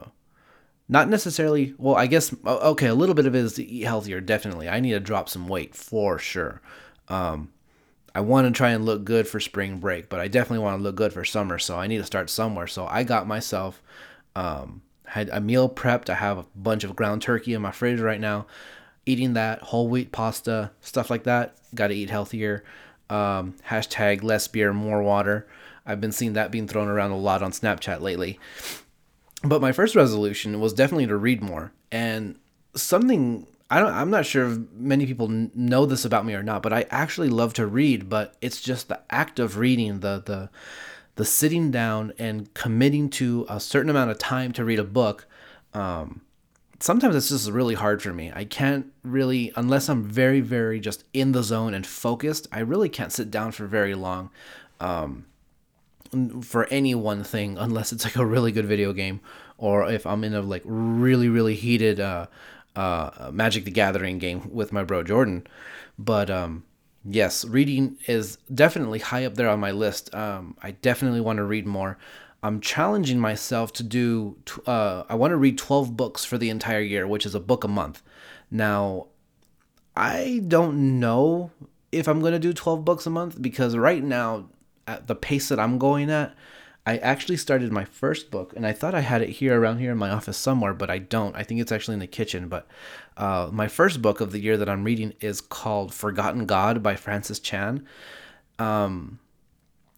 not 0.88 1.08
necessarily. 1.08 1.74
Well, 1.78 1.96
I 1.96 2.06
guess 2.06 2.34
okay, 2.44 2.86
a 2.86 2.94
little 2.94 3.14
bit 3.14 3.26
of 3.26 3.34
it 3.34 3.44
is 3.44 3.54
to 3.54 3.64
eat 3.64 3.84
healthier. 3.84 4.20
Definitely, 4.20 4.68
I 4.68 4.80
need 4.80 4.92
to 4.92 5.00
drop 5.00 5.28
some 5.28 5.48
weight 5.48 5.74
for 5.74 6.18
sure. 6.18 6.60
Um, 7.08 7.52
I 8.14 8.20
want 8.20 8.46
to 8.46 8.56
try 8.56 8.70
and 8.70 8.84
look 8.84 9.04
good 9.04 9.28
for 9.28 9.38
spring 9.38 9.78
break, 9.78 10.08
but 10.08 10.20
I 10.20 10.28
definitely 10.28 10.64
want 10.64 10.78
to 10.78 10.82
look 10.82 10.96
good 10.96 11.12
for 11.12 11.24
summer. 11.24 11.58
So 11.58 11.78
I 11.78 11.86
need 11.86 11.98
to 11.98 12.04
start 12.04 12.30
somewhere. 12.30 12.66
So 12.66 12.86
I 12.86 13.04
got 13.04 13.26
myself 13.26 13.82
um, 14.34 14.82
had 15.04 15.28
a 15.30 15.40
meal 15.40 15.68
prepped. 15.68 16.10
I 16.10 16.14
have 16.14 16.38
a 16.38 16.46
bunch 16.54 16.84
of 16.84 16.96
ground 16.96 17.22
turkey 17.22 17.54
in 17.54 17.62
my 17.62 17.70
fridge 17.70 18.00
right 18.00 18.20
now. 18.20 18.46
Eating 19.06 19.34
that 19.34 19.62
whole 19.62 19.88
wheat 19.88 20.12
pasta, 20.12 20.70
stuff 20.80 21.10
like 21.10 21.24
that. 21.24 21.56
Got 21.74 21.88
to 21.88 21.94
eat 21.94 22.10
healthier. 22.10 22.64
Um, 23.10 23.54
hashtag 23.68 24.22
less 24.22 24.48
beer, 24.48 24.72
more 24.72 25.02
water. 25.02 25.46
I've 25.86 26.00
been 26.00 26.12
seeing 26.12 26.34
that 26.34 26.50
being 26.50 26.68
thrown 26.68 26.88
around 26.88 27.12
a 27.12 27.16
lot 27.16 27.42
on 27.42 27.52
Snapchat 27.52 28.00
lately. 28.00 28.38
But 29.42 29.62
my 29.62 29.72
first 29.72 29.94
resolution 29.94 30.60
was 30.60 30.72
definitely 30.72 31.06
to 31.06 31.16
read 31.16 31.42
more. 31.42 31.72
And 31.90 32.36
something 32.74 33.46
I 33.70 33.80
don't 33.80 33.92
I'm 33.92 34.10
not 34.10 34.26
sure 34.26 34.50
if 34.50 34.58
many 34.74 35.06
people 35.06 35.28
know 35.28 35.86
this 35.86 36.04
about 36.04 36.24
me 36.24 36.34
or 36.34 36.42
not, 36.42 36.62
but 36.62 36.72
I 36.72 36.86
actually 36.90 37.28
love 37.28 37.52
to 37.54 37.66
read, 37.66 38.08
but 38.08 38.34
it's 38.40 38.60
just 38.60 38.88
the 38.88 39.00
act 39.10 39.38
of 39.38 39.58
reading, 39.58 40.00
the 40.00 40.22
the 40.24 40.50
the 41.16 41.24
sitting 41.24 41.70
down 41.70 42.12
and 42.18 42.52
committing 42.54 43.10
to 43.10 43.44
a 43.48 43.58
certain 43.58 43.90
amount 43.90 44.10
of 44.10 44.18
time 44.18 44.52
to 44.52 44.64
read 44.64 44.78
a 44.78 44.84
book. 44.84 45.26
Um, 45.74 46.22
sometimes 46.80 47.16
it's 47.16 47.28
just 47.28 47.50
really 47.50 47.74
hard 47.74 48.02
for 48.02 48.12
me. 48.12 48.32
I 48.34 48.44
can't 48.44 48.86
really, 49.02 49.52
unless 49.56 49.88
I'm 49.88 50.04
very, 50.04 50.40
very 50.40 50.80
just 50.80 51.04
in 51.12 51.32
the 51.32 51.42
zone 51.42 51.74
and 51.74 51.86
focused, 51.86 52.46
I 52.52 52.60
really 52.60 52.88
can't 52.88 53.12
sit 53.12 53.30
down 53.30 53.52
for 53.52 53.66
very 53.66 53.94
long 53.94 54.30
um, 54.80 55.26
for 56.42 56.66
any 56.66 56.94
one 56.94 57.24
thing, 57.24 57.58
unless 57.58 57.92
it's 57.92 58.04
like 58.04 58.16
a 58.16 58.26
really 58.26 58.52
good 58.52 58.66
video 58.66 58.92
game 58.92 59.20
or 59.58 59.90
if 59.90 60.06
I'm 60.06 60.24
in 60.24 60.34
a 60.34 60.40
like 60.40 60.62
really, 60.64 61.28
really 61.28 61.56
heated 61.56 62.00
uh, 62.00 62.26
uh, 62.76 63.30
Magic 63.32 63.64
the 63.64 63.70
Gathering 63.70 64.18
game 64.18 64.48
with 64.52 64.72
my 64.72 64.84
bro 64.84 65.02
Jordan. 65.02 65.46
But 65.98 66.30
um, 66.30 66.64
yes, 67.04 67.44
reading 67.44 67.98
is 68.06 68.38
definitely 68.54 69.00
high 69.00 69.24
up 69.24 69.34
there 69.34 69.48
on 69.48 69.60
my 69.60 69.72
list. 69.72 70.14
Um, 70.14 70.56
I 70.62 70.70
definitely 70.70 71.20
want 71.20 71.38
to 71.38 71.44
read 71.44 71.66
more. 71.66 71.98
I'm 72.42 72.60
challenging 72.60 73.18
myself 73.18 73.72
to 73.74 73.82
do. 73.82 74.36
Uh, 74.66 75.04
I 75.08 75.14
want 75.16 75.32
to 75.32 75.36
read 75.36 75.58
12 75.58 75.96
books 75.96 76.24
for 76.24 76.38
the 76.38 76.50
entire 76.50 76.80
year, 76.80 77.06
which 77.06 77.26
is 77.26 77.34
a 77.34 77.40
book 77.40 77.64
a 77.64 77.68
month. 77.68 78.02
Now, 78.50 79.06
I 79.96 80.42
don't 80.46 81.00
know 81.00 81.50
if 81.90 82.06
I'm 82.06 82.20
going 82.20 82.32
to 82.32 82.38
do 82.38 82.52
12 82.52 82.84
books 82.84 83.06
a 83.06 83.10
month 83.10 83.40
because 83.42 83.76
right 83.76 84.02
now, 84.02 84.48
at 84.86 85.06
the 85.06 85.14
pace 85.14 85.48
that 85.48 85.58
I'm 85.58 85.78
going 85.78 86.10
at, 86.10 86.34
I 86.86 86.96
actually 86.98 87.36
started 87.36 87.70
my 87.70 87.84
first 87.84 88.30
book 88.30 88.54
and 88.56 88.66
I 88.66 88.72
thought 88.72 88.94
I 88.94 89.00
had 89.00 89.20
it 89.20 89.28
here 89.28 89.60
around 89.60 89.78
here 89.78 89.92
in 89.92 89.98
my 89.98 90.08
office 90.08 90.38
somewhere, 90.38 90.72
but 90.72 90.88
I 90.88 90.98
don't. 90.98 91.36
I 91.36 91.42
think 91.42 91.60
it's 91.60 91.72
actually 91.72 91.94
in 91.94 92.00
the 92.00 92.06
kitchen. 92.06 92.48
But 92.48 92.66
uh, 93.16 93.50
my 93.52 93.68
first 93.68 94.00
book 94.00 94.22
of 94.22 94.32
the 94.32 94.38
year 94.38 94.56
that 94.56 94.68
I'm 94.68 94.84
reading 94.84 95.12
is 95.20 95.40
called 95.42 95.92
Forgotten 95.92 96.46
God 96.46 96.82
by 96.82 96.96
Francis 96.96 97.40
Chan. 97.40 97.84
Um, 98.58 99.18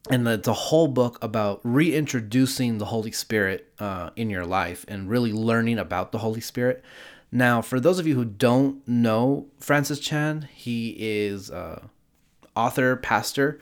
and 0.09 0.27
it's 0.27 0.49
a 0.49 0.55
whole 0.55 0.89
book 0.89 1.19
about 1.23 1.61
reintroducing 1.63 2.79
the 2.79 2.87
Holy 2.87 3.13
Spirit 3.13 3.73
uh, 3.79 4.11
in 4.17 4.31
your 4.31 4.47
life 4.47 4.85
and 4.89 5.11
really 5.11 5.33
learning 5.33 5.79
about 5.79 6.13
the 6.13 6.19
Holy 6.19 6.41
Spirit. 6.41 6.83
Now, 7.31 7.61
for 7.61 7.79
those 7.79 7.99
of 7.99 8.07
you 8.07 8.15
who 8.15 8.25
don't 8.25 8.87
know 8.89 9.47
Francis 9.59 10.01
Chan, 10.01 10.49
he 10.53 10.97
is 10.99 11.51
uh, 11.51 11.83
author, 12.57 12.97
pastor, 12.97 13.61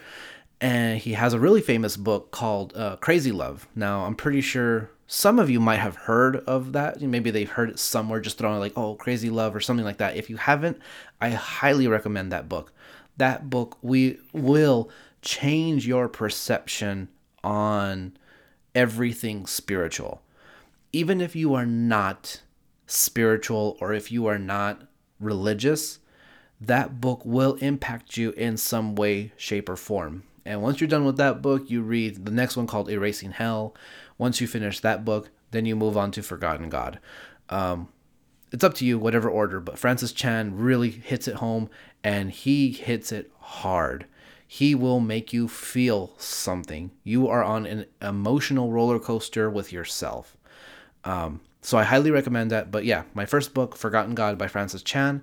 and 0.61 0.99
he 0.99 1.13
has 1.13 1.33
a 1.33 1.41
really 1.41 1.61
famous 1.61 1.97
book 1.97 2.31
called 2.31 2.77
uh, 2.77 2.97
Crazy 2.97 3.33
Love. 3.33 3.67
Now, 3.75 4.05
I'm 4.05 4.15
pretty 4.15 4.41
sure 4.41 4.91
some 5.07 5.39
of 5.39 5.51
you 5.51 5.61
might 5.61 5.77
have 5.77 5.97
heard 5.97 6.37
of 6.37 6.73
that. 6.73 7.01
Maybe 7.01 7.31
they've 7.31 7.51
heard 7.51 7.71
it 7.71 7.79
somewhere, 7.79 8.21
just 8.21 8.39
thrown 8.39 8.59
like, 8.59 8.77
"Oh, 8.77 8.95
Crazy 8.95 9.31
Love" 9.31 9.55
or 9.55 9.61
something 9.61 9.85
like 9.85 9.99
that. 9.99 10.17
If 10.17 10.31
you 10.31 10.37
haven't, 10.37 10.79
I 11.21 11.31
highly 11.31 11.89
recommend 11.89 12.33
that 12.33 12.49
book. 12.49 12.73
That 13.17 13.51
book 13.51 13.79
we 13.83 14.19
will 14.33 14.91
change 15.23 15.87
your 15.87 16.09
perception 16.09 17.09
on 17.43 18.17
everything 18.75 19.47
spiritual. 19.47 20.23
Even 20.93 21.21
if 21.21 21.37
you 21.37 21.55
are 21.55 21.67
not 21.67 22.43
spiritual 22.87 23.77
or 23.81 23.93
if 23.93 24.11
you 24.11 24.27
are 24.27 24.39
not 24.39 24.83
religious, 25.21 25.99
that 26.61 27.01
book 27.01 27.23
will 27.25 27.55
impact 27.55 28.17
you 28.17 28.31
in 28.33 28.57
some 28.57 28.95
way, 28.95 29.33
shape, 29.37 29.69
or 29.69 29.77
form. 29.77 30.25
And 30.45 30.63
once 30.63 30.81
you're 30.81 30.89
done 30.89 31.05
with 31.05 31.19
that 31.19 31.43
book, 31.43 31.71
you 31.71 31.83
read 31.83 32.25
the 32.25 32.33
next 32.33 32.57
one 32.57 32.67
called 32.67 32.91
Erasing 32.91 33.33
Hell. 33.33 33.75
Once 34.17 34.41
you 34.41 34.47
finish 34.47 34.81
that 34.81 35.05
book, 35.05 35.31
then 35.51 35.67
you 35.67 35.77
move 35.77 35.97
on 35.97 36.11
to 36.13 36.23
Forgotten 36.23 36.69
God. 36.69 36.99
Um, 37.51 37.89
it's 38.51 38.65
up 38.65 38.75
to 38.75 38.87
you, 38.87 38.99
whatever 38.99 39.29
order, 39.29 39.61
but 39.61 39.79
Francis 39.79 40.13
Chan 40.13 40.57
really 40.57 40.91
hits 40.91 41.29
it 41.29 41.37
home 41.37 41.69
and 42.03 42.31
he 42.31 42.73
hits 42.73 43.13
it 43.13 43.31
hard. 43.39 44.07
He 44.51 44.75
will 44.75 44.99
make 44.99 45.35
you 45.35 45.47
feel 45.47 46.15
something. 46.17 46.91
You 47.05 47.29
are 47.29 47.45
on 47.45 47.67
an 47.67 47.85
emotional 48.01 48.73
roller 48.73 48.99
coaster 48.99 49.51
with 49.51 49.75
yourself. 49.75 50.39
Um, 51.05 51.43
so 51.61 51.77
I 51.77 51.85
highly 51.85 52.11
recommend 52.11 52.51
that. 52.51 52.71
But 52.71 52.87
yeah, 52.87 53.03
my 53.13 53.27
first 53.27 53.53
book, 53.53 53.77
Forgotten 53.77 54.15
God 54.15 54.39
by 54.39 54.49
Francis 54.49 54.83
Chan. 54.83 55.23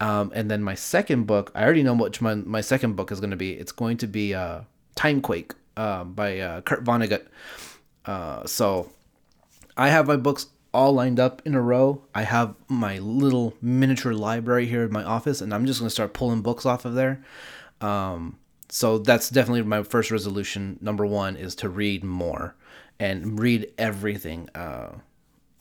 Um, 0.00 0.32
and 0.34 0.50
then 0.50 0.60
my 0.60 0.74
second 0.74 1.28
book, 1.28 1.52
I 1.54 1.62
already 1.62 1.84
know 1.84 1.94
which 1.94 2.20
my, 2.20 2.34
my 2.34 2.60
second 2.60 2.96
book 2.96 3.12
is 3.12 3.20
going 3.20 3.30
to 3.30 3.36
be. 3.36 3.52
It's 3.52 3.70
going 3.70 3.96
to 3.98 4.08
be 4.08 4.34
uh, 4.34 4.62
Timequake 4.96 5.52
uh, 5.76 6.02
by 6.02 6.40
uh, 6.40 6.60
Kurt 6.62 6.82
Vonnegut. 6.82 7.26
Uh, 8.04 8.44
so 8.44 8.90
I 9.76 9.88
have 9.88 10.08
my 10.08 10.16
books 10.16 10.48
all 10.72 10.92
lined 10.92 11.20
up 11.20 11.42
in 11.44 11.54
a 11.54 11.62
row. 11.62 12.02
I 12.12 12.22
have 12.22 12.56
my 12.68 12.98
little 12.98 13.54
miniature 13.62 14.14
library 14.14 14.66
here 14.66 14.82
in 14.82 14.92
my 14.92 15.04
office, 15.04 15.40
and 15.40 15.54
I'm 15.54 15.64
just 15.64 15.78
going 15.78 15.86
to 15.86 15.94
start 15.94 16.12
pulling 16.12 16.42
books 16.42 16.66
off 16.66 16.84
of 16.84 16.94
there. 16.94 17.24
Um, 17.80 18.38
so 18.68 18.98
that's 18.98 19.28
definitely 19.30 19.62
my 19.62 19.82
first 19.82 20.10
resolution. 20.10 20.78
Number 20.80 21.06
one 21.06 21.36
is 21.36 21.54
to 21.56 21.68
read 21.68 22.04
more 22.04 22.54
and 22.98 23.38
read 23.38 23.72
everything. 23.78 24.48
Uh, 24.54 24.98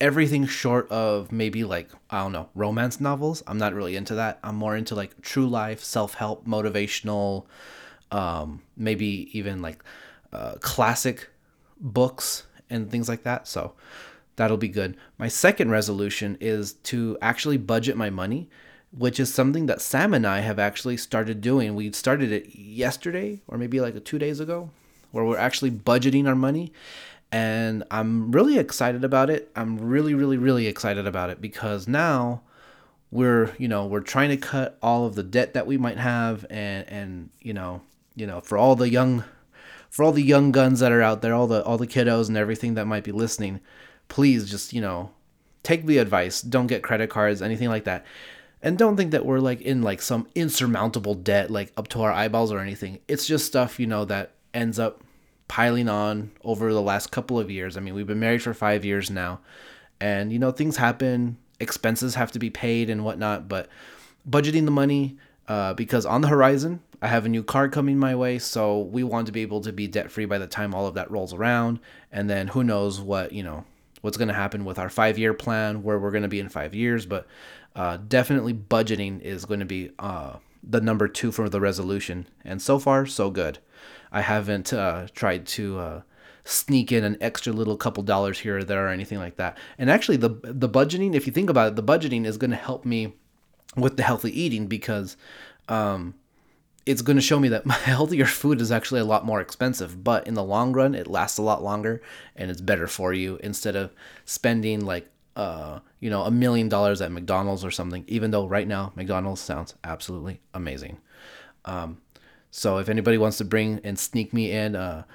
everything 0.01 0.45
short 0.45 0.89
of 0.91 1.31
maybe 1.31 1.63
like 1.63 1.89
I 2.09 2.21
don't 2.23 2.33
know 2.33 2.49
romance 2.55 2.99
novels. 2.99 3.41
I'm 3.47 3.57
not 3.57 3.73
really 3.73 3.95
into 3.95 4.15
that. 4.15 4.39
I'm 4.43 4.55
more 4.55 4.75
into 4.75 4.95
like 4.95 5.21
true 5.21 5.47
life, 5.47 5.81
self 5.81 6.15
help, 6.15 6.45
motivational, 6.45 7.45
um, 8.11 8.61
maybe 8.75 9.29
even 9.37 9.61
like 9.61 9.83
uh, 10.31 10.55
classic 10.59 11.29
books 11.79 12.45
and 12.69 12.89
things 12.89 13.07
like 13.07 13.23
that. 13.23 13.47
So 13.47 13.73
that'll 14.35 14.57
be 14.57 14.67
good. 14.67 14.97
My 15.17 15.27
second 15.27 15.71
resolution 15.71 16.37
is 16.41 16.73
to 16.73 17.17
actually 17.21 17.57
budget 17.57 17.95
my 17.95 18.09
money, 18.09 18.49
which 18.95 19.19
is 19.19 19.33
something 19.33 19.65
that 19.65 19.81
Sam 19.81 20.13
and 20.13 20.25
I 20.25 20.39
have 20.39 20.59
actually 20.59 20.97
started 20.97 21.41
doing. 21.41 21.75
We 21.75 21.91
started 21.91 22.31
it 22.31 22.55
yesterday 22.55 23.41
or 23.47 23.57
maybe 23.57 23.79
like 23.79 24.03
two 24.03 24.19
days 24.19 24.39
ago, 24.39 24.69
where 25.11 25.25
we're 25.25 25.37
actually 25.37 25.71
budgeting 25.71 26.27
our 26.27 26.35
money 26.35 26.71
and 27.33 27.83
I'm 27.89 28.31
really 28.31 28.59
excited 28.59 29.03
about 29.03 29.31
it. 29.31 29.49
I'm 29.55 29.79
really, 29.79 30.13
really, 30.13 30.37
really 30.37 30.67
excited 30.67 31.07
about 31.07 31.31
it 31.31 31.41
because 31.41 31.87
now 31.87 32.43
we're, 33.09 33.51
you 33.57 33.67
know, 33.67 33.87
we're 33.87 34.01
trying 34.01 34.29
to 34.29 34.37
cut 34.37 34.77
all 34.83 35.07
of 35.07 35.15
the 35.15 35.23
debt 35.23 35.55
that 35.55 35.65
we 35.65 35.75
might 35.75 35.97
have, 35.97 36.45
and 36.51 36.87
and 36.87 37.29
you 37.41 37.51
know, 37.51 37.81
you 38.15 38.27
know, 38.27 38.39
for 38.39 38.55
all 38.55 38.75
the 38.75 38.87
young, 38.87 39.23
for 39.89 40.03
all 40.03 40.11
the 40.11 40.21
young 40.21 40.51
guns 40.51 40.79
that 40.81 40.91
are 40.91 41.01
out 41.01 41.23
there, 41.23 41.33
all 41.33 41.47
the 41.47 41.63
all 41.63 41.79
the 41.79 41.87
kiddos 41.87 42.27
and 42.27 42.37
everything 42.37 42.75
that 42.75 42.85
might 42.85 43.03
be 43.03 43.11
listening, 43.11 43.61
please 44.09 44.47
just 44.47 44.71
you 44.71 44.81
know, 44.81 45.09
take 45.63 45.87
the 45.87 45.97
advice. 45.97 46.39
Don't 46.39 46.67
get 46.67 46.83
credit 46.83 47.09
cards, 47.09 47.41
anything 47.41 47.69
like 47.69 47.85
that. 47.85 48.05
And 48.63 48.77
don't 48.77 48.95
think 48.95 49.11
that 49.11 49.25
we're 49.25 49.39
like 49.39 49.61
in 49.61 49.81
like 49.81 50.01
some 50.01 50.27
insurmountable 50.33 51.15
debt, 51.15 51.51
like 51.51 51.73
up 51.75 51.89
to 51.89 52.01
our 52.01 52.11
eyeballs 52.11 52.51
or 52.51 52.59
anything. 52.59 52.99
It's 53.09 53.27
just 53.27 53.45
stuff, 53.45 53.77
you 53.77 53.85
know, 53.85 54.05
that 54.05 54.31
ends 54.53 54.79
up 54.79 55.03
piling 55.49 55.89
on 55.89 56.31
over 56.43 56.73
the 56.73 56.81
last 56.81 57.11
couple 57.11 57.37
of 57.37 57.51
years. 57.51 57.75
I 57.75 57.81
mean, 57.81 57.93
we've 57.93 58.07
been 58.07 58.21
married 58.21 58.41
for 58.41 58.53
five 58.53 58.85
years 58.85 59.11
now, 59.11 59.41
and 59.99 60.31
you 60.31 60.39
know 60.39 60.51
things 60.51 60.77
happen, 60.77 61.37
expenses 61.59 62.15
have 62.15 62.31
to 62.31 62.39
be 62.39 62.49
paid 62.49 62.89
and 62.89 63.03
whatnot. 63.03 63.49
But 63.49 63.67
budgeting 64.27 64.65
the 64.65 64.71
money 64.71 65.17
uh, 65.47 65.73
because 65.73 66.05
on 66.05 66.21
the 66.21 66.29
horizon, 66.29 66.79
I 67.01 67.07
have 67.07 67.25
a 67.25 67.29
new 67.29 67.43
car 67.43 67.67
coming 67.67 67.99
my 67.99 68.15
way, 68.15 68.39
so 68.39 68.79
we 68.79 69.03
want 69.03 69.25
to 69.25 69.33
be 69.33 69.41
able 69.41 69.59
to 69.61 69.73
be 69.73 69.87
debt 69.87 70.09
free 70.09 70.25
by 70.25 70.37
the 70.37 70.47
time 70.47 70.73
all 70.73 70.87
of 70.87 70.93
that 70.93 71.11
rolls 71.11 71.33
around. 71.33 71.79
And 72.13 72.29
then 72.29 72.47
who 72.47 72.63
knows 72.63 73.01
what, 73.01 73.33
you 73.33 73.43
know, 73.43 73.65
what's 74.03 74.17
going 74.17 74.27
to 74.27 74.33
happen 74.33 74.65
with 74.65 74.77
our 74.77 74.89
five 74.89 75.17
year 75.17 75.33
plan, 75.33 75.81
where 75.81 75.97
we're 75.97 76.11
going 76.11 76.23
to 76.23 76.29
be 76.29 76.41
in 76.41 76.49
five 76.49 76.75
years. 76.75 77.05
But 77.05 77.25
uh, 77.73 77.97
definitely 78.05 78.53
budgeting 78.53 79.21
is 79.21 79.45
going 79.45 79.61
to 79.61 79.65
be 79.65 79.91
uh, 79.97 80.35
the 80.61 80.81
number 80.81 81.07
two 81.07 81.31
for 81.31 81.47
the 81.47 81.61
resolution. 81.61 82.27
And 82.43 82.61
so 82.61 82.79
far, 82.79 83.05
so 83.05 83.31
good. 83.31 83.59
I 84.11 84.19
haven't 84.19 84.73
uh, 84.73 85.07
tried 85.15 85.47
to 85.47 85.79
uh, 85.79 86.01
sneak 86.43 86.91
in 86.91 87.05
an 87.05 87.17
extra 87.21 87.53
little 87.53 87.77
couple 87.77 88.03
dollars 88.03 88.39
here 88.39 88.57
or 88.57 88.63
there 88.65 88.85
or 88.85 88.89
anything 88.89 89.19
like 89.19 89.37
that. 89.37 89.57
And 89.77 89.89
actually, 89.89 90.17
the 90.17 90.29
the 90.43 90.69
budgeting, 90.69 91.15
if 91.15 91.25
you 91.25 91.31
think 91.31 91.49
about 91.49 91.69
it, 91.69 91.75
the 91.77 91.83
budgeting 91.83 92.25
is 92.25 92.37
going 92.37 92.51
to 92.51 92.57
help 92.57 92.83
me 92.83 93.13
with 93.77 93.95
the 93.95 94.03
healthy 94.03 94.37
eating 94.37 94.67
because 94.67 95.15
um, 95.69 96.13
it's 96.85 97.01
going 97.01 97.15
to 97.15 97.21
show 97.21 97.39
me 97.39 97.49
that 97.49 97.65
my 97.65 97.75
healthier 97.75 98.25
food 98.25 98.61
is 98.61 98.71
actually 98.71 99.01
a 99.01 99.05
lot 99.05 99.25
more 99.25 99.41
expensive, 99.41 100.03
but 100.03 100.27
in 100.27 100.33
the 100.33 100.43
long 100.43 100.73
run, 100.73 100.95
it 100.95 101.07
lasts 101.07 101.37
a 101.37 101.43
lot 101.43 101.63
longer 101.63 102.01
and 102.35 102.51
it's 102.51 102.61
better 102.61 102.87
for 102.87 103.13
you 103.13 103.39
instead 103.43 103.75
of 103.75 103.91
spending 104.25 104.85
like 104.85 105.09
uh, 105.35 105.79
you 105.99 106.11
know, 106.11 106.23
a 106.23 106.31
million 106.31 106.69
dollars 106.69 107.01
at 107.01 107.11
McDonald's 107.11 107.65
or 107.65 107.71
something. 107.71 108.03
Even 108.07 108.31
though 108.31 108.47
right 108.47 108.67
now 108.67 108.91
McDonald's 108.95 109.41
sounds 109.41 109.73
absolutely 109.83 110.41
amazing. 110.53 110.99
Um, 111.65 112.01
so 112.51 112.77
if 112.77 112.87
anybody 112.87 113.17
wants 113.17 113.37
to 113.37 113.45
bring 113.45 113.79
and 113.83 113.97
sneak 113.97 114.31
me 114.31 114.51
in 114.51 114.75
a, 114.75 115.07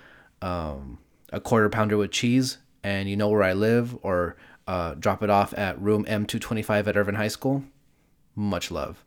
um, 0.42 0.98
a 1.32 1.40
quarter 1.40 1.68
pounder 1.68 1.96
with 1.96 2.10
cheese, 2.10 2.58
and 2.82 3.08
you 3.08 3.16
know 3.16 3.28
where 3.28 3.42
I 3.42 3.52
live, 3.52 3.96
or 4.02 4.36
uh, 4.66 4.94
drop 4.94 5.22
it 5.22 5.30
off 5.30 5.56
at 5.56 5.80
room 5.80 6.04
M225 6.04 6.86
at 6.86 6.96
Irvin 6.96 7.14
High 7.16 7.28
School, 7.28 7.64
much 8.34 8.70
love 8.70 9.04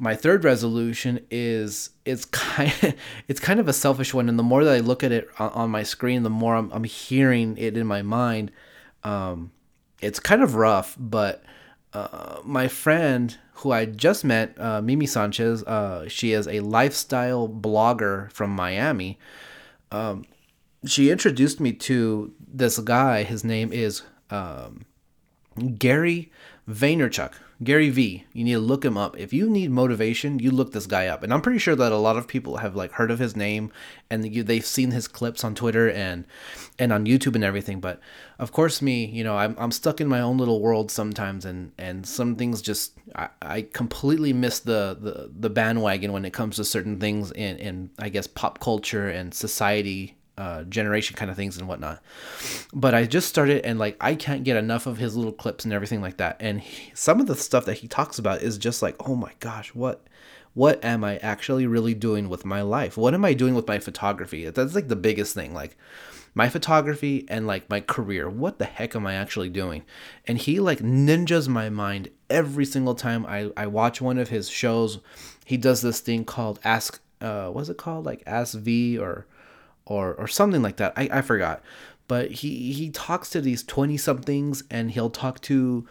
my 0.00 0.16
third 0.16 0.44
resolution 0.44 1.20
is 1.30 1.90
it's 2.06 2.24
kind 2.24 2.72
of, 2.82 2.94
it's 3.28 3.38
kind 3.38 3.60
of 3.60 3.68
a 3.68 3.72
selfish 3.72 4.14
one. 4.14 4.28
And 4.28 4.38
the 4.38 4.42
more 4.42 4.64
that 4.64 4.74
i 4.74 4.80
look 4.80 5.04
at 5.04 5.12
it 5.12 5.28
on, 5.38 5.70
my 5.70 5.82
screen 5.82 6.22
the 6.22 6.30
more 6.30 6.56
i'm, 6.56 6.72
I'm 6.72 6.84
hearing 6.84 7.56
it 7.58 7.76
in 7.76 7.86
my 7.86 8.02
mind. 8.02 8.50
Um, 9.04 9.52
it's 10.00 10.18
kind 10.18 10.42
of 10.42 10.54
rough 10.54 10.96
but 10.98 11.44
uh, 11.92 12.40
my 12.44 12.68
friend 12.68 13.36
who 13.54 13.72
i 13.72 13.84
just 13.84 14.24
met 14.24 14.58
uh, 14.58 14.80
mimi 14.80 15.06
sanchez 15.06 15.62
uh, 15.64 16.08
she 16.08 16.32
is 16.32 16.48
a 16.48 16.60
lifestyle 16.60 17.48
blogger 17.48 18.32
from 18.32 18.50
miami. 18.50 19.18
Um, 19.92 20.24
she 20.86 21.10
introduced 21.10 21.60
me 21.60 21.72
to 21.74 22.32
this 22.40 22.78
guy. 22.78 23.22
His 23.22 23.44
name 23.44 23.70
is 23.70 24.02
um, 24.30 24.86
gary 25.78 26.32
vaynerchuk 26.68 27.34
Gary 27.62 27.90
V. 27.90 28.24
You 28.32 28.44
need 28.44 28.54
to 28.54 28.58
look 28.58 28.84
him 28.84 28.96
up. 28.96 29.18
If 29.18 29.34
you 29.34 29.50
need 29.50 29.70
motivation, 29.70 30.38
you 30.38 30.50
look 30.50 30.72
this 30.72 30.86
guy 30.86 31.08
up. 31.08 31.22
And 31.22 31.32
I'm 31.32 31.42
pretty 31.42 31.58
sure 31.58 31.76
that 31.76 31.92
a 31.92 31.96
lot 31.96 32.16
of 32.16 32.26
people 32.26 32.58
have 32.58 32.74
like 32.74 32.92
heard 32.92 33.10
of 33.10 33.18
his 33.18 33.36
name 33.36 33.70
and 34.08 34.34
you, 34.34 34.42
they've 34.42 34.64
seen 34.64 34.92
his 34.92 35.06
clips 35.06 35.44
on 35.44 35.54
Twitter 35.54 35.90
and 35.90 36.24
and 36.78 36.90
on 36.92 37.04
YouTube 37.04 37.34
and 37.34 37.44
everything. 37.44 37.80
But 37.80 38.00
of 38.38 38.50
course, 38.52 38.80
me, 38.80 39.04
you 39.04 39.22
know, 39.22 39.36
I'm, 39.36 39.54
I'm 39.58 39.72
stuck 39.72 40.00
in 40.00 40.08
my 40.08 40.20
own 40.20 40.38
little 40.38 40.60
world 40.60 40.90
sometimes, 40.90 41.44
and 41.44 41.72
and 41.76 42.06
some 42.06 42.36
things 42.36 42.62
just 42.62 42.94
I, 43.14 43.28
I 43.42 43.62
completely 43.62 44.32
miss 44.32 44.60
the, 44.60 44.96
the 44.98 45.30
the 45.38 45.50
bandwagon 45.50 46.12
when 46.12 46.24
it 46.24 46.32
comes 46.32 46.56
to 46.56 46.64
certain 46.64 46.98
things 46.98 47.30
in 47.32 47.58
in 47.58 47.90
I 47.98 48.08
guess 48.08 48.26
pop 48.26 48.58
culture 48.60 49.08
and 49.08 49.34
society 49.34 50.16
uh, 50.40 50.64
generation 50.64 51.14
kind 51.16 51.30
of 51.30 51.36
things 51.36 51.58
and 51.58 51.68
whatnot. 51.68 52.02
But 52.72 52.94
I 52.94 53.04
just 53.04 53.28
started 53.28 53.62
and 53.66 53.78
like 53.78 53.98
I 54.00 54.14
can't 54.14 54.42
get 54.42 54.56
enough 54.56 54.86
of 54.86 54.96
his 54.96 55.14
little 55.14 55.34
clips 55.34 55.66
and 55.66 55.74
everything 55.74 56.00
like 56.00 56.16
that. 56.16 56.38
And 56.40 56.62
he, 56.62 56.92
some 56.94 57.20
of 57.20 57.26
the 57.26 57.34
stuff 57.34 57.66
that 57.66 57.74
he 57.74 57.88
talks 57.88 58.18
about 58.18 58.40
is 58.40 58.56
just 58.56 58.80
like, 58.80 58.96
oh 59.06 59.14
my 59.14 59.32
gosh, 59.40 59.74
what 59.74 60.06
what 60.54 60.82
am 60.82 61.04
I 61.04 61.18
actually 61.18 61.66
really 61.66 61.92
doing 61.92 62.30
with 62.30 62.46
my 62.46 62.62
life? 62.62 62.96
What 62.96 63.12
am 63.12 63.22
I 63.22 63.34
doing 63.34 63.54
with 63.54 63.68
my 63.68 63.78
photography? 63.78 64.48
That's 64.48 64.74
like 64.74 64.88
the 64.88 64.96
biggest 64.96 65.34
thing. 65.34 65.52
Like 65.52 65.76
my 66.34 66.48
photography 66.48 67.26
and 67.28 67.46
like 67.46 67.68
my 67.68 67.82
career. 67.82 68.30
What 68.30 68.58
the 68.58 68.64
heck 68.64 68.96
am 68.96 69.06
I 69.06 69.16
actually 69.16 69.50
doing? 69.50 69.84
And 70.26 70.38
he 70.38 70.58
like 70.58 70.78
ninjas 70.78 71.48
my 71.48 71.68
mind 71.68 72.08
every 72.30 72.64
single 72.64 72.94
time 72.94 73.26
I, 73.26 73.50
I 73.58 73.66
watch 73.66 74.00
one 74.00 74.16
of 74.16 74.30
his 74.30 74.48
shows. 74.48 75.00
He 75.44 75.58
does 75.58 75.82
this 75.82 76.00
thing 76.00 76.24
called 76.24 76.60
Ask 76.64 76.98
uh 77.20 77.48
what's 77.50 77.68
it 77.68 77.76
called? 77.76 78.06
Like 78.06 78.22
Ask 78.26 78.56
V 78.56 78.96
or 78.96 79.26
or 79.90 80.14
or 80.14 80.28
something 80.28 80.62
like 80.62 80.76
that. 80.76 80.94
I, 80.96 81.08
I 81.12 81.20
forgot. 81.20 81.62
But 82.08 82.30
he 82.30 82.72
he 82.72 82.90
talks 82.90 83.28
to 83.30 83.40
these 83.40 83.62
20 83.62 83.96
somethings 83.98 84.62
and 84.70 84.90
he'll 84.90 85.10
talk 85.10 85.40
to 85.42 85.86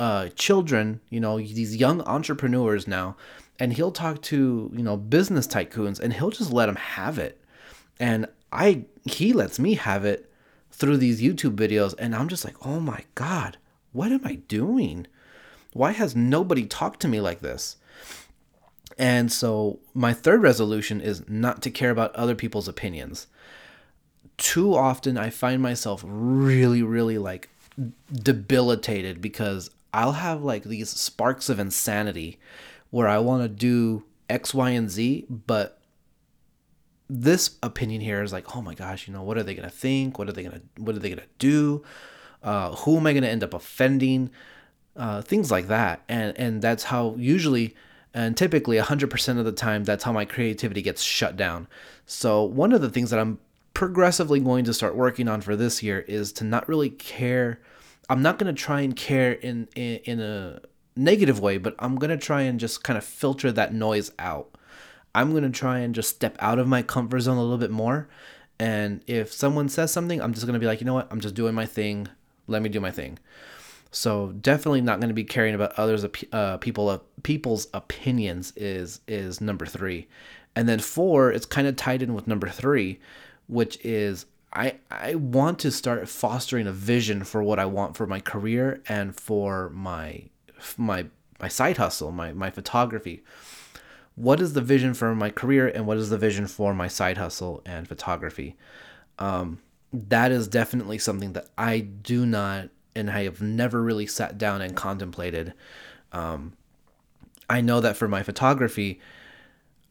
uh, 0.00 0.28
children, 0.34 1.00
you 1.10 1.20
know, 1.20 1.38
these 1.38 1.76
young 1.76 2.00
entrepreneurs 2.02 2.88
now, 2.88 3.16
and 3.60 3.74
he'll 3.74 3.92
talk 3.92 4.20
to, 4.22 4.70
you 4.74 4.82
know, 4.82 4.96
business 4.96 5.46
tycoons 5.46 6.00
and 6.00 6.14
he'll 6.14 6.30
just 6.30 6.50
let 6.52 6.66
them 6.66 6.76
have 6.76 7.18
it. 7.18 7.40
And 8.00 8.26
I 8.50 8.86
he 9.04 9.32
lets 9.32 9.58
me 9.58 9.74
have 9.74 10.04
it 10.04 10.30
through 10.70 10.96
these 10.96 11.20
YouTube 11.20 11.54
videos 11.54 11.94
and 11.98 12.14
I'm 12.14 12.28
just 12.28 12.44
like, 12.44 12.56
"Oh 12.66 12.80
my 12.80 13.04
god, 13.14 13.58
what 13.92 14.10
am 14.12 14.22
I 14.24 14.36
doing? 14.48 15.06
Why 15.74 15.92
has 15.92 16.16
nobody 16.16 16.66
talked 16.66 17.00
to 17.00 17.08
me 17.08 17.20
like 17.20 17.40
this?" 17.40 17.76
And 18.98 19.32
so 19.32 19.78
my 19.94 20.12
third 20.12 20.42
resolution 20.42 21.00
is 21.00 21.26
not 21.28 21.62
to 21.62 21.70
care 21.70 21.90
about 21.90 22.14
other 22.14 22.34
people's 22.34 22.68
opinions 22.68 23.26
too 24.36 24.74
often 24.74 25.16
I 25.16 25.30
find 25.30 25.62
myself 25.62 26.02
really, 26.06 26.82
really 26.82 27.18
like 27.18 27.48
debilitated 28.12 29.20
because 29.20 29.70
I'll 29.92 30.12
have 30.12 30.42
like 30.42 30.64
these 30.64 30.90
sparks 30.90 31.48
of 31.48 31.58
insanity 31.58 32.38
where 32.90 33.08
I 33.08 33.18
want 33.18 33.42
to 33.42 33.48
do 33.48 34.04
X, 34.28 34.54
Y, 34.54 34.70
and 34.70 34.90
Z, 34.90 35.26
but 35.28 35.78
this 37.08 37.58
opinion 37.62 38.00
here 38.00 38.22
is 38.22 38.32
like, 38.32 38.56
oh 38.56 38.62
my 38.62 38.74
gosh, 38.74 39.06
you 39.06 39.12
know, 39.12 39.22
what 39.22 39.36
are 39.36 39.42
they 39.42 39.54
gonna 39.54 39.70
think? 39.70 40.18
What 40.18 40.28
are 40.28 40.32
they 40.32 40.42
gonna 40.42 40.62
what 40.78 40.96
are 40.96 40.98
they 40.98 41.10
gonna 41.10 41.22
do? 41.38 41.82
Uh, 42.42 42.74
who 42.76 42.96
am 42.96 43.06
I 43.06 43.12
gonna 43.12 43.28
end 43.28 43.44
up 43.44 43.54
offending? 43.54 44.30
Uh, 44.96 45.22
things 45.22 45.50
like 45.50 45.68
that, 45.68 46.02
and 46.08 46.36
and 46.38 46.62
that's 46.62 46.84
how 46.84 47.14
usually 47.18 47.74
and 48.14 48.36
typically 48.36 48.76
100% 48.76 49.38
of 49.38 49.44
the 49.46 49.52
time 49.52 49.84
that's 49.84 50.04
how 50.04 50.12
my 50.12 50.24
creativity 50.24 50.82
gets 50.82 51.02
shut 51.02 51.36
down. 51.36 51.66
So 52.04 52.42
one 52.44 52.72
of 52.72 52.82
the 52.82 52.90
things 52.90 53.10
that 53.10 53.18
I'm 53.18 53.38
progressively 53.74 54.40
going 54.40 54.64
to 54.64 54.74
start 54.74 54.96
working 54.96 55.28
on 55.28 55.40
for 55.40 55.56
this 55.56 55.82
year 55.82 56.00
is 56.00 56.32
to 56.34 56.44
not 56.44 56.68
really 56.68 56.90
care. 56.90 57.60
I'm 58.08 58.22
not 58.22 58.38
going 58.38 58.54
to 58.54 58.60
try 58.60 58.80
and 58.80 58.94
care 58.94 59.32
in, 59.32 59.68
in 59.74 59.96
in 60.04 60.20
a 60.20 60.60
negative 60.96 61.40
way, 61.40 61.58
but 61.58 61.74
I'm 61.78 61.96
going 61.96 62.10
to 62.10 62.16
try 62.16 62.42
and 62.42 62.60
just 62.60 62.84
kind 62.84 62.98
of 62.98 63.04
filter 63.04 63.50
that 63.52 63.72
noise 63.72 64.10
out. 64.18 64.56
I'm 65.14 65.30
going 65.30 65.44
to 65.44 65.50
try 65.50 65.78
and 65.78 65.94
just 65.94 66.10
step 66.10 66.36
out 66.38 66.58
of 66.58 66.66
my 66.66 66.82
comfort 66.82 67.20
zone 67.20 67.36
a 67.36 67.42
little 67.42 67.58
bit 67.58 67.70
more. 67.70 68.08
And 68.58 69.02
if 69.06 69.32
someone 69.32 69.68
says 69.68 69.92
something, 69.92 70.20
I'm 70.20 70.34
just 70.34 70.46
going 70.46 70.54
to 70.54 70.60
be 70.60 70.66
like, 70.66 70.80
you 70.80 70.86
know 70.86 70.94
what? 70.94 71.08
I'm 71.10 71.20
just 71.20 71.34
doing 71.34 71.54
my 71.54 71.66
thing. 71.66 72.08
Let 72.46 72.62
me 72.62 72.68
do 72.68 72.80
my 72.80 72.90
thing. 72.90 73.18
So 73.90 74.32
definitely 74.32 74.80
not 74.80 75.00
going 75.00 75.08
to 75.08 75.14
be 75.14 75.24
caring 75.24 75.54
about 75.54 75.72
others, 75.78 76.04
uh, 76.32 76.56
people, 76.58 76.88
uh, 76.88 76.98
people's 77.22 77.66
opinions 77.74 78.52
is 78.56 79.00
is 79.06 79.40
number 79.40 79.66
three, 79.66 80.08
and 80.56 80.66
then 80.66 80.78
four. 80.78 81.30
It's 81.30 81.44
kind 81.44 81.66
of 81.66 81.76
tied 81.76 82.00
in 82.00 82.14
with 82.14 82.26
number 82.26 82.48
three, 82.48 83.00
which 83.52 83.78
is 83.84 84.24
I 84.52 84.76
I 84.90 85.14
want 85.14 85.58
to 85.60 85.70
start 85.70 86.08
fostering 86.08 86.66
a 86.66 86.72
vision 86.72 87.22
for 87.22 87.42
what 87.42 87.58
I 87.58 87.66
want 87.66 87.96
for 87.96 88.06
my 88.06 88.18
career 88.18 88.82
and 88.88 89.14
for 89.14 89.68
my 89.70 90.24
my 90.76 91.06
my 91.38 91.48
side 91.48 91.76
hustle, 91.76 92.12
my 92.12 92.32
my 92.32 92.50
photography. 92.50 93.22
What 94.14 94.40
is 94.40 94.54
the 94.54 94.60
vision 94.60 94.94
for 94.94 95.14
my 95.14 95.30
career 95.30 95.68
and 95.68 95.86
what 95.86 95.98
is 95.98 96.10
the 96.10 96.18
vision 96.18 96.46
for 96.46 96.74
my 96.74 96.88
side 96.88 97.18
hustle 97.18 97.62
and 97.64 97.86
photography? 97.86 98.56
Um, 99.18 99.60
that 99.92 100.32
is 100.32 100.48
definitely 100.48 100.98
something 100.98 101.34
that 101.34 101.48
I 101.56 101.80
do 101.80 102.24
not 102.24 102.70
and 102.94 103.10
I 103.10 103.24
have 103.24 103.40
never 103.40 103.82
really 103.82 104.06
sat 104.06 104.38
down 104.38 104.60
and 104.60 104.76
contemplated. 104.76 105.54
Um, 106.12 106.54
I 107.48 107.60
know 107.60 107.80
that 107.80 107.96
for 107.96 108.08
my 108.08 108.22
photography, 108.22 109.00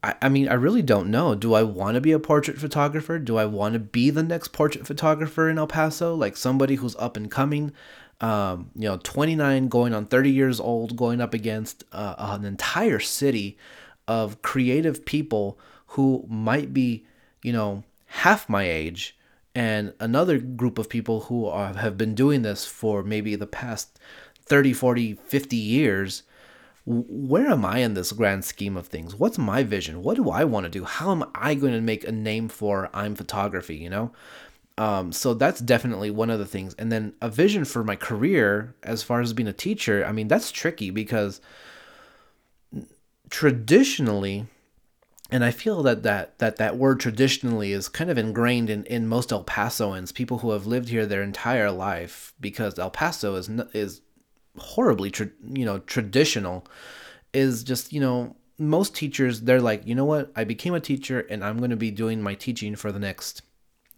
I, 0.02 0.14
I 0.22 0.28
mean, 0.28 0.48
I 0.48 0.54
really 0.54 0.82
don't 0.82 1.10
know. 1.10 1.34
Do 1.34 1.54
I 1.54 1.62
want 1.62 1.94
to 1.94 2.00
be 2.00 2.12
a 2.12 2.18
portrait 2.18 2.58
photographer? 2.58 3.18
Do 3.18 3.36
I 3.36 3.46
want 3.46 3.74
to 3.74 3.78
be 3.78 4.10
the 4.10 4.22
next 4.22 4.48
portrait 4.48 4.86
photographer 4.86 5.48
in 5.48 5.58
El 5.58 5.66
Paso? 5.66 6.14
Like 6.14 6.36
somebody 6.36 6.76
who's 6.76 6.96
up 6.96 7.16
and 7.16 7.30
coming, 7.30 7.72
um, 8.20 8.70
you 8.74 8.88
know, 8.88 8.98
29 8.98 9.68
going 9.68 9.94
on 9.94 10.06
30 10.06 10.30
years 10.30 10.60
old, 10.60 10.96
going 10.96 11.20
up 11.20 11.34
against 11.34 11.84
uh, 11.92 12.14
an 12.18 12.44
entire 12.44 13.00
city 13.00 13.56
of 14.08 14.42
creative 14.42 15.04
people 15.04 15.58
who 15.88 16.24
might 16.28 16.72
be, 16.72 17.06
you 17.42 17.52
know, 17.52 17.84
half 18.06 18.48
my 18.48 18.64
age 18.64 19.16
and 19.54 19.92
another 20.00 20.38
group 20.38 20.78
of 20.78 20.88
people 20.88 21.22
who 21.22 21.46
are, 21.46 21.74
have 21.74 21.98
been 21.98 22.14
doing 22.14 22.42
this 22.42 22.64
for 22.64 23.02
maybe 23.02 23.36
the 23.36 23.46
past 23.46 23.98
30, 24.46 24.72
40, 24.72 25.14
50 25.14 25.56
years 25.56 26.22
where 26.84 27.46
am 27.48 27.64
I 27.64 27.78
in 27.78 27.94
this 27.94 28.12
grand 28.12 28.44
scheme 28.44 28.76
of 28.76 28.88
things? 28.88 29.14
What's 29.14 29.38
my 29.38 29.62
vision? 29.62 30.02
What 30.02 30.16
do 30.16 30.30
I 30.30 30.44
want 30.44 30.64
to 30.64 30.70
do? 30.70 30.84
How 30.84 31.12
am 31.12 31.24
I 31.34 31.54
going 31.54 31.72
to 31.72 31.80
make 31.80 32.04
a 32.04 32.12
name 32.12 32.48
for 32.48 32.90
I'm 32.92 33.14
photography, 33.14 33.76
you 33.76 33.88
know? 33.88 34.12
Um, 34.78 35.12
so 35.12 35.34
that's 35.34 35.60
definitely 35.60 36.10
one 36.10 36.30
of 36.30 36.38
the 36.38 36.46
things. 36.46 36.74
And 36.74 36.90
then 36.90 37.14
a 37.20 37.28
vision 37.28 37.64
for 37.64 37.84
my 37.84 37.94
career 37.94 38.74
as 38.82 39.02
far 39.02 39.20
as 39.20 39.32
being 39.32 39.48
a 39.48 39.52
teacher, 39.52 40.04
I 40.04 40.12
mean, 40.12 40.28
that's 40.28 40.50
tricky 40.50 40.90
because 40.90 41.40
traditionally 43.30 44.46
and 45.32 45.42
I 45.42 45.50
feel 45.50 45.82
that 45.84 46.02
that 46.02 46.38
that 46.40 46.56
that 46.56 46.76
word 46.76 47.00
traditionally 47.00 47.72
is 47.72 47.88
kind 47.88 48.10
of 48.10 48.18
ingrained 48.18 48.68
in 48.68 48.84
in 48.84 49.08
most 49.08 49.32
El 49.32 49.44
Pasoans, 49.44 50.12
people 50.12 50.38
who 50.38 50.50
have 50.50 50.66
lived 50.66 50.90
here 50.90 51.06
their 51.06 51.22
entire 51.22 51.70
life, 51.70 52.34
because 52.38 52.78
El 52.78 52.90
Paso 52.90 53.34
is 53.36 53.48
is 53.72 54.02
horribly 54.58 55.10
tra- 55.10 55.30
you 55.52 55.64
know 55.64 55.78
traditional. 55.80 56.66
Is 57.32 57.64
just 57.64 57.92
you 57.92 58.00
know 58.00 58.36
most 58.58 58.94
teachers 58.94 59.40
they're 59.42 59.60
like 59.60 59.86
you 59.86 59.94
know 59.94 60.04
what 60.04 60.30
I 60.36 60.44
became 60.44 60.74
a 60.74 60.80
teacher 60.80 61.20
and 61.30 61.42
I'm 61.42 61.58
going 61.58 61.70
to 61.70 61.76
be 61.76 61.90
doing 61.90 62.22
my 62.22 62.34
teaching 62.34 62.76
for 62.76 62.92
the 62.92 62.98
next 62.98 63.42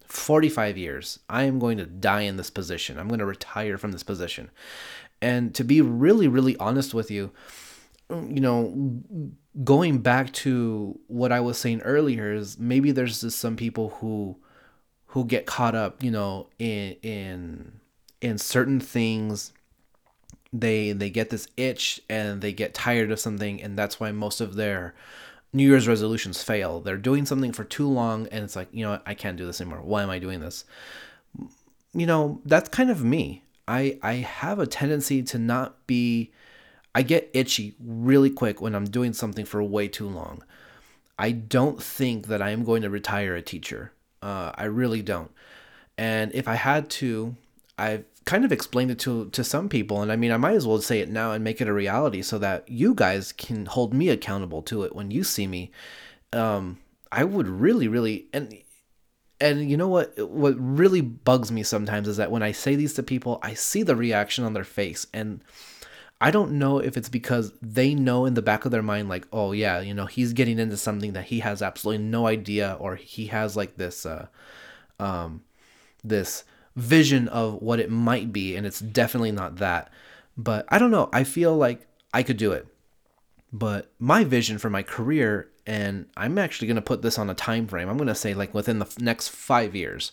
45 0.06 0.78
years. 0.78 1.18
I 1.28 1.44
am 1.44 1.58
going 1.58 1.78
to 1.78 1.86
die 1.86 2.22
in 2.22 2.36
this 2.36 2.50
position. 2.50 2.98
I'm 2.98 3.08
going 3.08 3.18
to 3.18 3.26
retire 3.26 3.76
from 3.76 3.90
this 3.92 4.04
position. 4.04 4.50
And 5.20 5.54
to 5.56 5.64
be 5.64 5.80
really 5.80 6.28
really 6.28 6.56
honest 6.58 6.94
with 6.94 7.10
you, 7.10 7.32
you 8.10 8.40
know, 8.40 9.00
going 9.62 9.98
back 9.98 10.32
to 10.32 10.98
what 11.06 11.32
I 11.32 11.40
was 11.40 11.58
saying 11.58 11.82
earlier 11.82 12.32
is 12.32 12.58
maybe 12.58 12.92
there's 12.92 13.20
just 13.20 13.38
some 13.38 13.56
people 13.56 13.90
who 14.00 14.36
who 15.06 15.24
get 15.24 15.46
caught 15.46 15.74
up, 15.74 16.02
you 16.02 16.10
know, 16.10 16.48
in 16.58 16.96
in 17.02 17.80
in 18.20 18.38
certain 18.38 18.80
things. 18.80 19.52
They 20.54 20.92
they 20.92 21.10
get 21.10 21.30
this 21.30 21.48
itch 21.56 22.00
and 22.08 22.40
they 22.40 22.52
get 22.52 22.74
tired 22.74 23.10
of 23.10 23.18
something 23.18 23.60
and 23.60 23.76
that's 23.76 23.98
why 23.98 24.12
most 24.12 24.40
of 24.40 24.54
their 24.54 24.94
New 25.52 25.66
Year's 25.68 25.88
resolutions 25.88 26.42
fail. 26.42 26.80
They're 26.80 26.96
doing 26.96 27.26
something 27.26 27.52
for 27.52 27.64
too 27.64 27.88
long 27.88 28.28
and 28.28 28.44
it's 28.44 28.54
like, 28.56 28.68
you 28.72 28.84
know, 28.84 29.00
I 29.04 29.14
can't 29.14 29.36
do 29.36 29.46
this 29.46 29.60
anymore. 29.60 29.82
Why 29.82 30.04
am 30.04 30.10
I 30.10 30.20
doing 30.20 30.38
this? 30.38 30.64
You 31.92 32.06
know, 32.06 32.40
that's 32.44 32.68
kind 32.68 32.90
of 32.90 33.04
me. 33.04 33.42
I 33.66 33.98
I 34.00 34.14
have 34.14 34.60
a 34.60 34.66
tendency 34.66 35.22
to 35.24 35.38
not 35.38 35.84
be 35.88 36.30
I 36.94 37.02
get 37.02 37.30
itchy 37.32 37.74
really 37.84 38.30
quick 38.30 38.60
when 38.60 38.76
I'm 38.76 38.84
doing 38.84 39.12
something 39.12 39.44
for 39.44 39.62
way 39.62 39.88
too 39.88 40.08
long. 40.08 40.44
I 41.18 41.32
don't 41.32 41.82
think 41.82 42.28
that 42.28 42.40
I 42.40 42.50
am 42.50 42.64
going 42.64 42.82
to 42.82 42.90
retire 42.90 43.34
a 43.34 43.42
teacher. 43.42 43.92
Uh, 44.22 44.52
I 44.54 44.64
really 44.64 45.02
don't. 45.02 45.30
And 45.98 46.32
if 46.34 46.48
I 46.48 46.54
had 46.54 46.90
to, 46.90 47.36
I've 47.78 48.04
kind 48.24 48.44
of 48.44 48.52
explained 48.52 48.90
it 48.90 48.98
to 49.00 49.28
to 49.30 49.44
some 49.44 49.68
people, 49.68 50.02
and 50.02 50.10
I 50.10 50.16
mean, 50.16 50.32
I 50.32 50.36
might 50.36 50.54
as 50.54 50.66
well 50.66 50.80
say 50.80 51.00
it 51.00 51.10
now 51.10 51.32
and 51.32 51.44
make 51.44 51.60
it 51.60 51.68
a 51.68 51.72
reality 51.72 52.22
so 52.22 52.38
that 52.38 52.68
you 52.68 52.94
guys 52.94 53.32
can 53.32 53.66
hold 53.66 53.92
me 53.92 54.08
accountable 54.08 54.62
to 54.62 54.82
it 54.84 54.94
when 54.94 55.10
you 55.10 55.24
see 55.24 55.46
me. 55.46 55.70
Um, 56.32 56.78
I 57.12 57.24
would 57.24 57.48
really, 57.48 57.88
really, 57.88 58.26
and 58.32 58.56
and 59.40 59.70
you 59.70 59.76
know 59.76 59.88
what? 59.88 60.18
What 60.18 60.54
really 60.58 61.00
bugs 61.00 61.52
me 61.52 61.62
sometimes 61.62 62.08
is 62.08 62.16
that 62.16 62.30
when 62.30 62.42
I 62.42 62.52
say 62.52 62.76
these 62.76 62.94
to 62.94 63.02
people, 63.02 63.38
I 63.42 63.54
see 63.54 63.82
the 63.82 63.96
reaction 63.96 64.44
on 64.44 64.54
their 64.54 64.64
face, 64.64 65.06
and 65.12 65.42
I 66.20 66.30
don't 66.30 66.52
know 66.52 66.78
if 66.78 66.96
it's 66.96 67.08
because 67.10 67.52
they 67.60 67.94
know 67.94 68.24
in 68.24 68.34
the 68.34 68.42
back 68.42 68.64
of 68.64 68.70
their 68.70 68.82
mind, 68.82 69.08
like, 69.08 69.26
oh 69.32 69.52
yeah, 69.52 69.80
you 69.80 69.92
know, 69.92 70.06
he's 70.06 70.32
getting 70.32 70.58
into 70.58 70.76
something 70.76 71.12
that 71.12 71.26
he 71.26 71.40
has 71.40 71.60
absolutely 71.60 72.04
no 72.04 72.26
idea, 72.26 72.76
or 72.80 72.96
he 72.96 73.26
has 73.26 73.56
like 73.56 73.76
this, 73.76 74.06
uh, 74.06 74.28
um, 74.98 75.42
this 76.02 76.44
vision 76.76 77.28
of 77.28 77.62
what 77.62 77.80
it 77.80 77.90
might 77.90 78.32
be, 78.32 78.56
and 78.56 78.66
it's 78.66 78.80
definitely 78.80 79.32
not 79.32 79.56
that. 79.56 79.90
But 80.36 80.66
I 80.68 80.78
don't 80.78 80.90
know. 80.90 81.08
I 81.12 81.24
feel 81.24 81.56
like 81.56 81.86
I 82.12 82.22
could 82.22 82.36
do 82.36 82.52
it. 82.52 82.66
But 83.52 83.90
my 83.98 84.24
vision 84.24 84.58
for 84.58 84.68
my 84.68 84.82
career, 84.82 85.48
and 85.66 86.06
I'm 86.16 86.38
actually 86.38 86.66
going 86.66 86.76
to 86.76 86.82
put 86.82 87.02
this 87.02 87.18
on 87.18 87.30
a 87.30 87.34
time 87.34 87.68
frame. 87.68 87.88
I'm 87.88 87.96
going 87.96 88.08
to 88.08 88.14
say 88.14 88.34
like 88.34 88.52
within 88.52 88.80
the 88.80 88.92
next 88.98 89.28
five 89.28 89.76
years, 89.76 90.12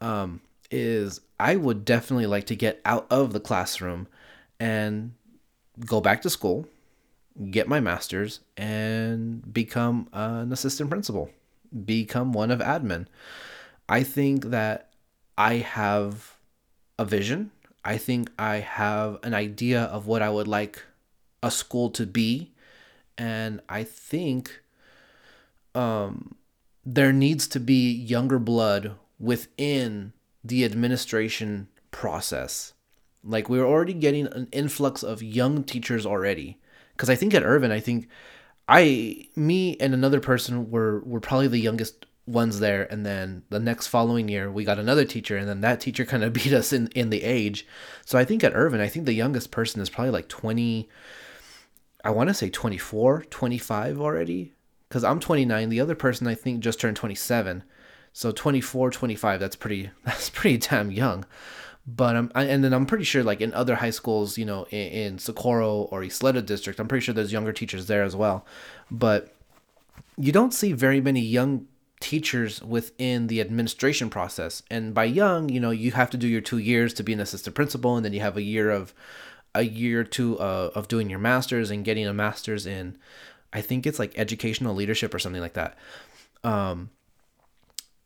um, 0.00 0.40
is 0.70 1.20
I 1.38 1.56
would 1.56 1.84
definitely 1.84 2.26
like 2.26 2.46
to 2.46 2.56
get 2.56 2.80
out 2.84 3.06
of 3.10 3.32
the 3.32 3.40
classroom 3.40 4.06
and 4.60 5.14
go 5.84 6.00
back 6.00 6.22
to 6.22 6.30
school, 6.30 6.66
get 7.50 7.66
my 7.66 7.80
master's, 7.80 8.40
and 8.56 9.52
become 9.52 10.08
an 10.12 10.52
assistant 10.52 10.90
principal, 10.90 11.30
become 11.84 12.32
one 12.32 12.50
of 12.50 12.60
admin. 12.60 13.06
I 13.88 14.04
think 14.04 14.46
that 14.46 14.89
I 15.40 15.56
have 15.56 16.36
a 16.98 17.04
vision. 17.04 17.50
I 17.82 17.96
think 17.96 18.30
I 18.38 18.56
have 18.56 19.18
an 19.22 19.32
idea 19.32 19.84
of 19.84 20.06
what 20.06 20.20
I 20.20 20.28
would 20.28 20.46
like 20.46 20.82
a 21.42 21.50
school 21.50 21.88
to 21.90 22.04
be. 22.04 22.52
And 23.16 23.60
I 23.68 23.84
think 23.84 24.60
um, 25.74 26.34
there 26.84 27.12
needs 27.12 27.46
to 27.48 27.60
be 27.60 27.90
younger 27.90 28.38
blood 28.38 28.96
within 29.18 30.12
the 30.44 30.64
administration 30.64 31.68
process 31.90 32.74
like 33.22 33.48
we're 33.48 33.66
already 33.66 33.92
getting 33.92 34.26
an 34.28 34.48
influx 34.52 35.02
of 35.02 35.22
young 35.22 35.62
teachers 35.64 36.06
already. 36.06 36.58
Because 36.92 37.10
I 37.10 37.14
think 37.14 37.34
at 37.34 37.42
Irvin, 37.42 37.70
I 37.70 37.80
think 37.80 38.08
I, 38.68 39.28
me, 39.36 39.76
and 39.78 39.94
another 39.94 40.20
person 40.20 40.70
were 40.70 41.00
were 41.00 41.20
probably 41.20 41.48
the 41.48 41.58
youngest 41.58 42.06
ones 42.26 42.60
there. 42.60 42.90
And 42.90 43.04
then 43.04 43.42
the 43.50 43.60
next 43.60 43.88
following 43.88 44.28
year, 44.28 44.50
we 44.50 44.64
got 44.64 44.78
another 44.78 45.04
teacher, 45.04 45.36
and 45.36 45.48
then 45.48 45.60
that 45.62 45.80
teacher 45.80 46.04
kind 46.06 46.24
of 46.24 46.32
beat 46.32 46.52
us 46.52 46.72
in 46.72 46.88
in 46.88 47.10
the 47.10 47.22
age. 47.22 47.66
So 48.04 48.18
I 48.18 48.24
think 48.24 48.44
at 48.44 48.54
Irvin, 48.54 48.80
I 48.80 48.88
think 48.88 49.06
the 49.06 49.12
youngest 49.12 49.50
person 49.50 49.80
is 49.80 49.90
probably 49.90 50.10
like 50.10 50.28
twenty. 50.28 50.88
I 52.02 52.10
want 52.10 52.28
to 52.28 52.34
say 52.34 52.48
24, 52.48 53.24
25 53.24 54.00
already. 54.00 54.54
Because 54.88 55.04
I'm 55.04 55.20
29. 55.20 55.68
The 55.68 55.80
other 55.80 55.94
person 55.94 56.26
I 56.26 56.34
think 56.34 56.60
just 56.60 56.80
turned 56.80 56.96
27. 56.96 57.62
So 58.14 58.32
24, 58.32 58.90
25, 58.90 59.38
that's 59.38 59.54
pretty 59.54 59.90
that's 60.04 60.30
pretty 60.30 60.56
damn 60.56 60.90
young 60.90 61.26
but 61.86 62.16
I'm 62.16 62.30
and 62.34 62.62
then 62.62 62.72
I'm 62.72 62.86
pretty 62.86 63.04
sure 63.04 63.22
like 63.22 63.40
in 63.40 63.52
other 63.54 63.76
high 63.76 63.90
schools, 63.90 64.38
you 64.38 64.44
know, 64.44 64.64
in, 64.70 64.88
in 64.92 65.18
Socorro 65.18 65.82
or 65.90 66.02
Ysleta 66.02 66.44
district, 66.44 66.78
I'm 66.78 66.88
pretty 66.88 67.04
sure 67.04 67.14
there's 67.14 67.32
younger 67.32 67.52
teachers 67.52 67.86
there 67.86 68.02
as 68.02 68.14
well. 68.14 68.46
But 68.90 69.34
you 70.16 70.32
don't 70.32 70.52
see 70.52 70.72
very 70.72 71.00
many 71.00 71.20
young 71.20 71.66
teachers 72.00 72.62
within 72.62 73.26
the 73.26 73.40
administration 73.40 74.10
process. 74.10 74.62
And 74.70 74.94
by 74.94 75.04
young, 75.04 75.48
you 75.48 75.60
know, 75.60 75.70
you 75.70 75.92
have 75.92 76.10
to 76.10 76.16
do 76.16 76.26
your 76.26 76.40
2 76.40 76.58
years 76.58 76.94
to 76.94 77.02
be 77.02 77.12
an 77.12 77.20
assistant 77.20 77.54
principal 77.54 77.96
and 77.96 78.04
then 78.04 78.12
you 78.12 78.20
have 78.20 78.36
a 78.36 78.42
year 78.42 78.70
of 78.70 78.94
a 79.54 79.62
year 79.62 80.00
or 80.00 80.04
two 80.04 80.38
uh, 80.38 80.70
of 80.76 80.86
doing 80.86 81.10
your 81.10 81.18
masters 81.18 81.70
and 81.70 81.84
getting 81.84 82.06
a 82.06 82.14
masters 82.14 82.66
in 82.66 82.96
I 83.52 83.62
think 83.62 83.84
it's 83.84 83.98
like 83.98 84.16
educational 84.16 84.76
leadership 84.76 85.12
or 85.12 85.18
something 85.18 85.42
like 85.42 85.54
that. 85.54 85.76
Um 86.44 86.90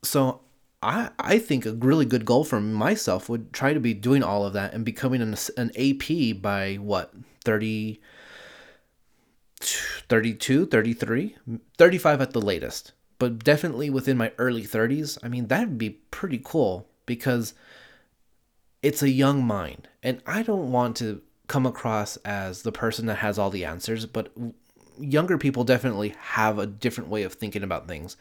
so 0.03 0.41
I, 0.83 1.11
I 1.19 1.39
think 1.39 1.65
a 1.65 1.73
really 1.73 2.05
good 2.05 2.25
goal 2.25 2.45
for 2.45 2.61
myself 2.61 3.29
would 3.29 3.53
try 3.53 3.73
to 3.73 3.81
be 3.81 3.95
doing 3.95 4.23
all 4.23 4.45
of 4.45 4.53
that 4.53 4.75
and 4.75 4.85
becoming 4.85 5.23
an, 5.23 5.35
an 5.57 5.71
AP 5.77 6.43
by 6.43 6.77
what 6.77 7.15
30 7.45 8.01
32 9.61 10.67
33 10.67 11.37
35 11.79 12.21
at 12.21 12.33
the 12.33 12.41
latest 12.41 12.93
but 13.25 13.45
definitely 13.45 13.91
within 13.91 14.17
my 14.17 14.33
early 14.39 14.63
30s 14.63 15.19
I 15.23 15.29
mean 15.29 15.47
that 15.49 15.69
would 15.69 15.79
be 15.79 15.91
pretty 16.11 16.41
cool 16.43 16.87
because 17.07 17.55
it's 18.83 19.03
a 19.03 19.11
young 19.11 19.45
mind 19.45 19.89
and 20.03 20.21
I 20.27 20.43
don't 20.43 20.71
want 20.71 20.97
to 20.99 21.23
come 21.47 21.67
across 21.67 22.17
as 22.19 22.63
the 22.63 22.73
person 22.73 23.07
that 23.07 23.19
has 23.19 23.39
all 23.39 23.51
the 23.51 23.65
answers 23.65 24.07
but 24.07 24.33
younger 24.99 25.39
people 25.39 25.65
definitely 25.65 26.15
have 26.21 26.59
a 26.59 26.67
different 26.67 27.11
way 27.11 27.25
of 27.25 27.35
thinking 27.35 27.65
about 27.65 27.89
things 27.89 28.17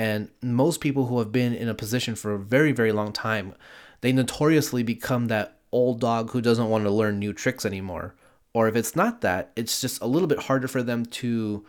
and 0.00 0.30
most 0.42 0.80
people 0.80 1.08
who 1.08 1.18
have 1.18 1.30
been 1.30 1.52
in 1.52 1.68
a 1.68 1.74
position 1.74 2.14
for 2.14 2.32
a 2.32 2.38
very, 2.38 2.72
very 2.72 2.90
long 2.90 3.12
time, 3.12 3.54
they 4.00 4.12
notoriously 4.12 4.82
become 4.82 5.26
that 5.26 5.58
old 5.72 6.00
dog 6.00 6.30
who 6.30 6.40
doesn't 6.40 6.70
want 6.70 6.84
to 6.84 6.90
learn 6.90 7.18
new 7.18 7.34
tricks 7.34 7.66
anymore. 7.66 8.14
Or 8.54 8.66
if 8.66 8.76
it's 8.76 8.96
not 8.96 9.20
that, 9.20 9.52
it's 9.56 9.78
just 9.78 10.00
a 10.00 10.06
little 10.06 10.26
bit 10.26 10.44
harder 10.44 10.68
for 10.68 10.82
them 10.82 11.04
to 11.04 11.66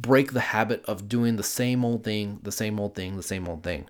break 0.00 0.32
the 0.32 0.40
habit 0.40 0.84
of 0.86 1.08
doing 1.08 1.36
the 1.36 1.42
same 1.42 1.84
old 1.84 2.04
thing, 2.04 2.40
the 2.42 2.52
same 2.52 2.78
old 2.78 2.94
thing, 2.94 3.16
the 3.16 3.22
same 3.22 3.48
old 3.48 3.62
thing. 3.62 3.88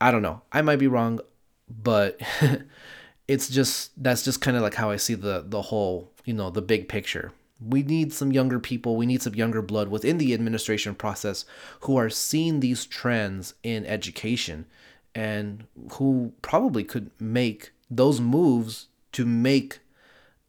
I 0.00 0.10
don't 0.10 0.22
know. 0.22 0.42
I 0.52 0.62
might 0.62 0.76
be 0.76 0.88
wrong, 0.88 1.20
but 1.68 2.20
it's 3.28 3.48
just 3.48 3.92
that's 4.02 4.24
just 4.24 4.40
kind 4.40 4.56
of 4.56 4.62
like 4.62 4.74
how 4.74 4.90
I 4.90 4.96
see 4.96 5.14
the 5.14 5.44
the 5.46 5.62
whole, 5.62 6.10
you 6.24 6.34
know, 6.34 6.50
the 6.50 6.62
big 6.62 6.88
picture 6.88 7.32
we 7.66 7.82
need 7.82 8.12
some 8.12 8.32
younger 8.32 8.58
people, 8.58 8.96
we 8.96 9.06
need 9.06 9.22
some 9.22 9.34
younger 9.34 9.62
blood 9.62 9.88
within 9.88 10.18
the 10.18 10.34
administration 10.34 10.94
process 10.94 11.44
who 11.80 11.96
are 11.96 12.10
seeing 12.10 12.60
these 12.60 12.86
trends 12.86 13.54
in 13.62 13.86
education 13.86 14.66
and 15.14 15.64
who 15.92 16.32
probably 16.42 16.84
could 16.84 17.10
make 17.20 17.72
those 17.90 18.20
moves 18.20 18.88
to 19.12 19.26
make 19.26 19.80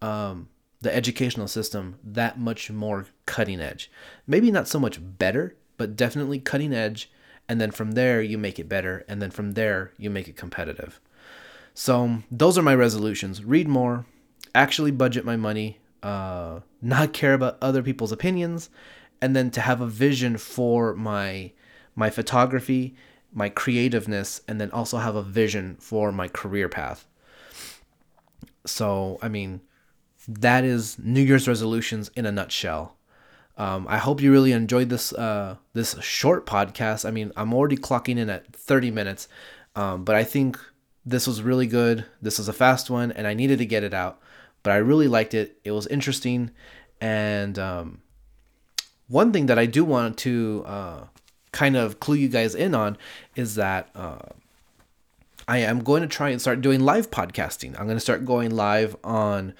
um, 0.01 0.47
the 0.81 0.93
educational 0.95 1.47
system 1.47 1.99
that 2.03 2.39
much 2.39 2.71
more 2.71 3.05
cutting 3.25 3.59
edge. 3.61 3.91
Maybe 4.27 4.51
not 4.51 4.67
so 4.67 4.79
much 4.79 4.99
better, 5.01 5.55
but 5.77 5.95
definitely 5.95 6.39
cutting 6.39 6.73
edge. 6.73 7.11
And 7.49 7.59
then 7.59 7.71
from 7.71 7.91
there, 7.91 8.21
you 8.21 8.37
make 8.37 8.59
it 8.59 8.69
better. 8.69 9.05
And 9.07 9.21
then 9.21 9.31
from 9.31 9.53
there, 9.53 9.91
you 9.97 10.09
make 10.09 10.27
it 10.27 10.37
competitive. 10.37 10.99
So, 11.73 12.19
those 12.29 12.57
are 12.57 12.61
my 12.61 12.75
resolutions 12.75 13.43
read 13.43 13.67
more, 13.67 14.05
actually 14.53 14.91
budget 14.91 15.25
my 15.25 15.35
money, 15.35 15.79
uh, 16.03 16.59
not 16.81 17.13
care 17.13 17.33
about 17.33 17.57
other 17.61 17.81
people's 17.81 18.11
opinions, 18.11 18.69
and 19.21 19.35
then 19.35 19.49
to 19.51 19.61
have 19.61 19.81
a 19.81 19.87
vision 19.87 20.37
for 20.37 20.93
my 20.93 21.51
my 21.95 22.09
photography, 22.09 22.95
my 23.31 23.49
creativeness, 23.49 24.41
and 24.47 24.59
then 24.59 24.71
also 24.71 24.97
have 24.97 25.15
a 25.15 25.23
vision 25.23 25.77
for 25.79 26.11
my 26.11 26.27
career 26.27 26.69
path. 26.69 27.07
So, 28.65 29.19
I 29.21 29.29
mean, 29.29 29.61
that 30.27 30.63
is 30.63 30.97
New 30.99 31.21
Year's 31.21 31.47
resolutions 31.47 32.09
in 32.15 32.25
a 32.25 32.31
nutshell. 32.31 32.97
Um, 33.57 33.85
I 33.87 33.97
hope 33.97 34.21
you 34.21 34.31
really 34.31 34.51
enjoyed 34.51 34.89
this 34.89 35.13
uh, 35.13 35.57
this 35.73 35.95
short 36.01 36.45
podcast. 36.45 37.05
I 37.05 37.11
mean, 37.11 37.31
I'm 37.35 37.53
already 37.53 37.77
clocking 37.77 38.17
in 38.17 38.29
at 38.29 38.55
30 38.55 38.91
minutes, 38.91 39.27
um, 39.75 40.03
but 40.03 40.15
I 40.15 40.23
think 40.23 40.59
this 41.05 41.27
was 41.27 41.41
really 41.41 41.67
good. 41.67 42.05
This 42.21 42.37
was 42.37 42.47
a 42.47 42.53
fast 42.53 42.89
one, 42.89 43.11
and 43.11 43.27
I 43.27 43.33
needed 43.33 43.59
to 43.59 43.65
get 43.65 43.83
it 43.83 43.93
out. 43.93 44.19
But 44.63 44.71
I 44.71 44.77
really 44.77 45.07
liked 45.07 45.33
it. 45.33 45.59
It 45.63 45.71
was 45.71 45.85
interesting, 45.87 46.51
and 46.99 47.59
um, 47.59 48.01
one 49.07 49.31
thing 49.31 49.45
that 49.47 49.59
I 49.59 49.65
do 49.65 49.85
want 49.85 50.17
to 50.19 50.63
uh, 50.65 51.03
kind 51.51 51.75
of 51.75 51.99
clue 51.99 52.15
you 52.15 52.29
guys 52.29 52.55
in 52.55 52.73
on 52.73 52.97
is 53.35 53.55
that 53.55 53.89
uh, 53.93 54.19
I 55.47 55.59
am 55.59 55.83
going 55.83 56.01
to 56.01 56.07
try 56.07 56.29
and 56.29 56.41
start 56.41 56.61
doing 56.61 56.79
live 56.79 57.11
podcasting. 57.11 57.77
I'm 57.79 57.85
going 57.85 57.97
to 57.97 58.01
start 58.01 58.25
going 58.25 58.55
live 58.55 58.95
on 59.03 59.53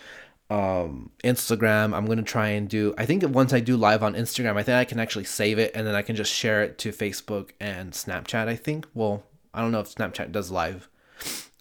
um, 0.50 1.12
Instagram. 1.24 1.96
I'm 1.96 2.06
to 2.08 2.24
try 2.24 2.50
and 2.50 2.70
do, 2.70 2.94
I 2.98 3.06
think 3.06 3.24
once 3.30 3.54
I 3.54 3.60
do 3.60 3.78
live 3.78 4.04
on 4.04 4.14
Instagram, 4.14 4.58
I 4.58 4.64
think 4.64 4.76
I 4.78 4.86
can 4.86 5.00
actually 5.00 5.26
save 5.26 5.60
it 5.60 5.72
and 5.74 5.88
then 5.88 5.96
I 5.96 6.02
can 6.02 6.16
just 6.16 6.34
share 6.34 6.64
it 6.64 6.78
to 6.80 6.92
Facebook 6.92 7.52
and 7.60 7.94
Snapchat, 7.94 8.48
I 8.48 8.56
think. 8.56 8.88
Well, 8.94 9.24
I 9.54 9.62
don't 9.62 9.72
know 9.72 9.80
if 9.80 9.94
Snapchat 9.94 10.32
does 10.32 10.52
live. 10.52 10.90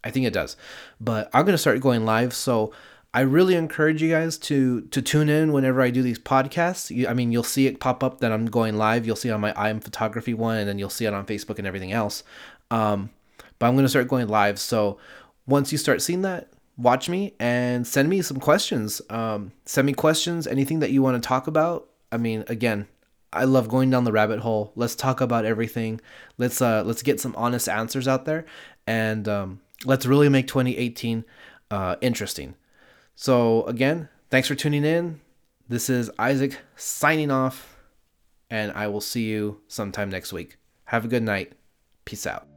I 0.05 0.11
think 0.11 0.27
it 0.27 0.33
does. 0.33 0.57
But 1.01 1.31
I'm 1.33 1.45
to 1.53 1.59
start 1.59 1.81
going 1.81 2.05
live. 2.05 2.35
So 2.35 2.73
I 3.14 3.21
really 3.21 3.55
encourage 3.55 4.03
you 4.03 4.11
guys 4.11 4.38
to 4.38 4.83
to 4.83 5.03
tune 5.03 5.29
in 5.29 5.53
whenever 5.53 5.83
I 5.83 5.90
do 5.90 6.03
these 6.03 6.18
podcasts. 6.18 6.90
You, 6.90 7.07
I 7.09 7.14
mean, 7.14 7.31
you'll 7.31 7.42
see 7.42 7.66
it 7.66 7.79
pop 7.79 8.03
up 8.03 8.21
that 8.21 8.33
I'm 8.33 8.47
going 8.47 8.77
live. 8.77 9.07
You'll 9.07 9.16
see 9.16 9.31
on 9.31 9.40
my 9.40 9.53
I 9.53 9.68
am 9.68 9.81
photography 9.81 10.33
one, 10.33 10.57
and 10.57 10.68
then 10.68 10.79
you'll 10.79 10.88
see 10.90 11.05
it 11.05 11.12
on 11.12 11.27
Facebook 11.27 11.59
and 11.59 11.66
everything 11.66 11.92
else. 11.92 12.25
Um, 12.71 13.11
but 13.59 13.66
I'm 13.66 13.75
to 13.85 13.88
start 13.88 14.09
going 14.09 14.29
live. 14.29 14.59
So 14.59 14.99
once 15.47 15.73
you 15.73 15.79
start 15.79 16.01
seeing 16.01 16.23
that, 16.23 16.49
watch 16.76 17.08
me 17.08 17.35
and 17.38 17.87
send 17.87 18.08
me 18.08 18.22
some 18.22 18.38
questions. 18.40 19.02
Um, 19.11 19.52
send 19.64 19.87
me 19.87 19.92
questions, 19.92 20.46
anything 20.46 20.80
that 20.80 20.90
you 20.90 21.02
want 21.02 21.22
to 21.22 21.26
talk 21.26 21.46
about. 21.46 21.88
I 22.11 22.16
mean, 22.16 22.44
again, 22.48 22.88
I 23.32 23.44
love 23.44 23.68
going 23.68 23.90
down 23.90 24.04
the 24.04 24.12
rabbit 24.12 24.40
hole. 24.40 24.72
Let's 24.76 24.94
talk 24.94 25.20
about 25.20 25.44
everything. 25.44 26.00
Let's 26.37 26.61
uh, 26.61 26.82
let's 26.85 27.02
get 27.02 27.20
some 27.20 27.35
honest 27.37 27.68
answers 27.68 28.06
out 28.06 28.26
there, 28.26 28.44
and 28.87 29.26
um, 29.28 29.61
let's 29.85 30.04
really 30.04 30.28
make 30.28 30.46
2018 30.46 31.24
uh, 31.70 31.96
interesting. 32.00 32.54
So, 33.14 33.64
again, 33.64 34.08
thanks 34.30 34.48
for 34.48 34.54
tuning 34.54 34.85
in. 34.85 35.20
This 35.68 35.88
is 35.88 36.11
Isaac 36.18 36.58
signing 36.76 37.30
off, 37.30 37.76
and 38.50 38.72
I 38.72 38.88
will 38.88 39.00
see 39.00 39.24
you 39.24 39.61
sometime 39.68 40.11
next 40.11 40.32
week. 40.32 40.58
Have 40.87 41.06
a 41.06 41.08
good 41.08 41.22
night. 41.22 41.52
Peace 42.04 42.26
out. 42.26 42.51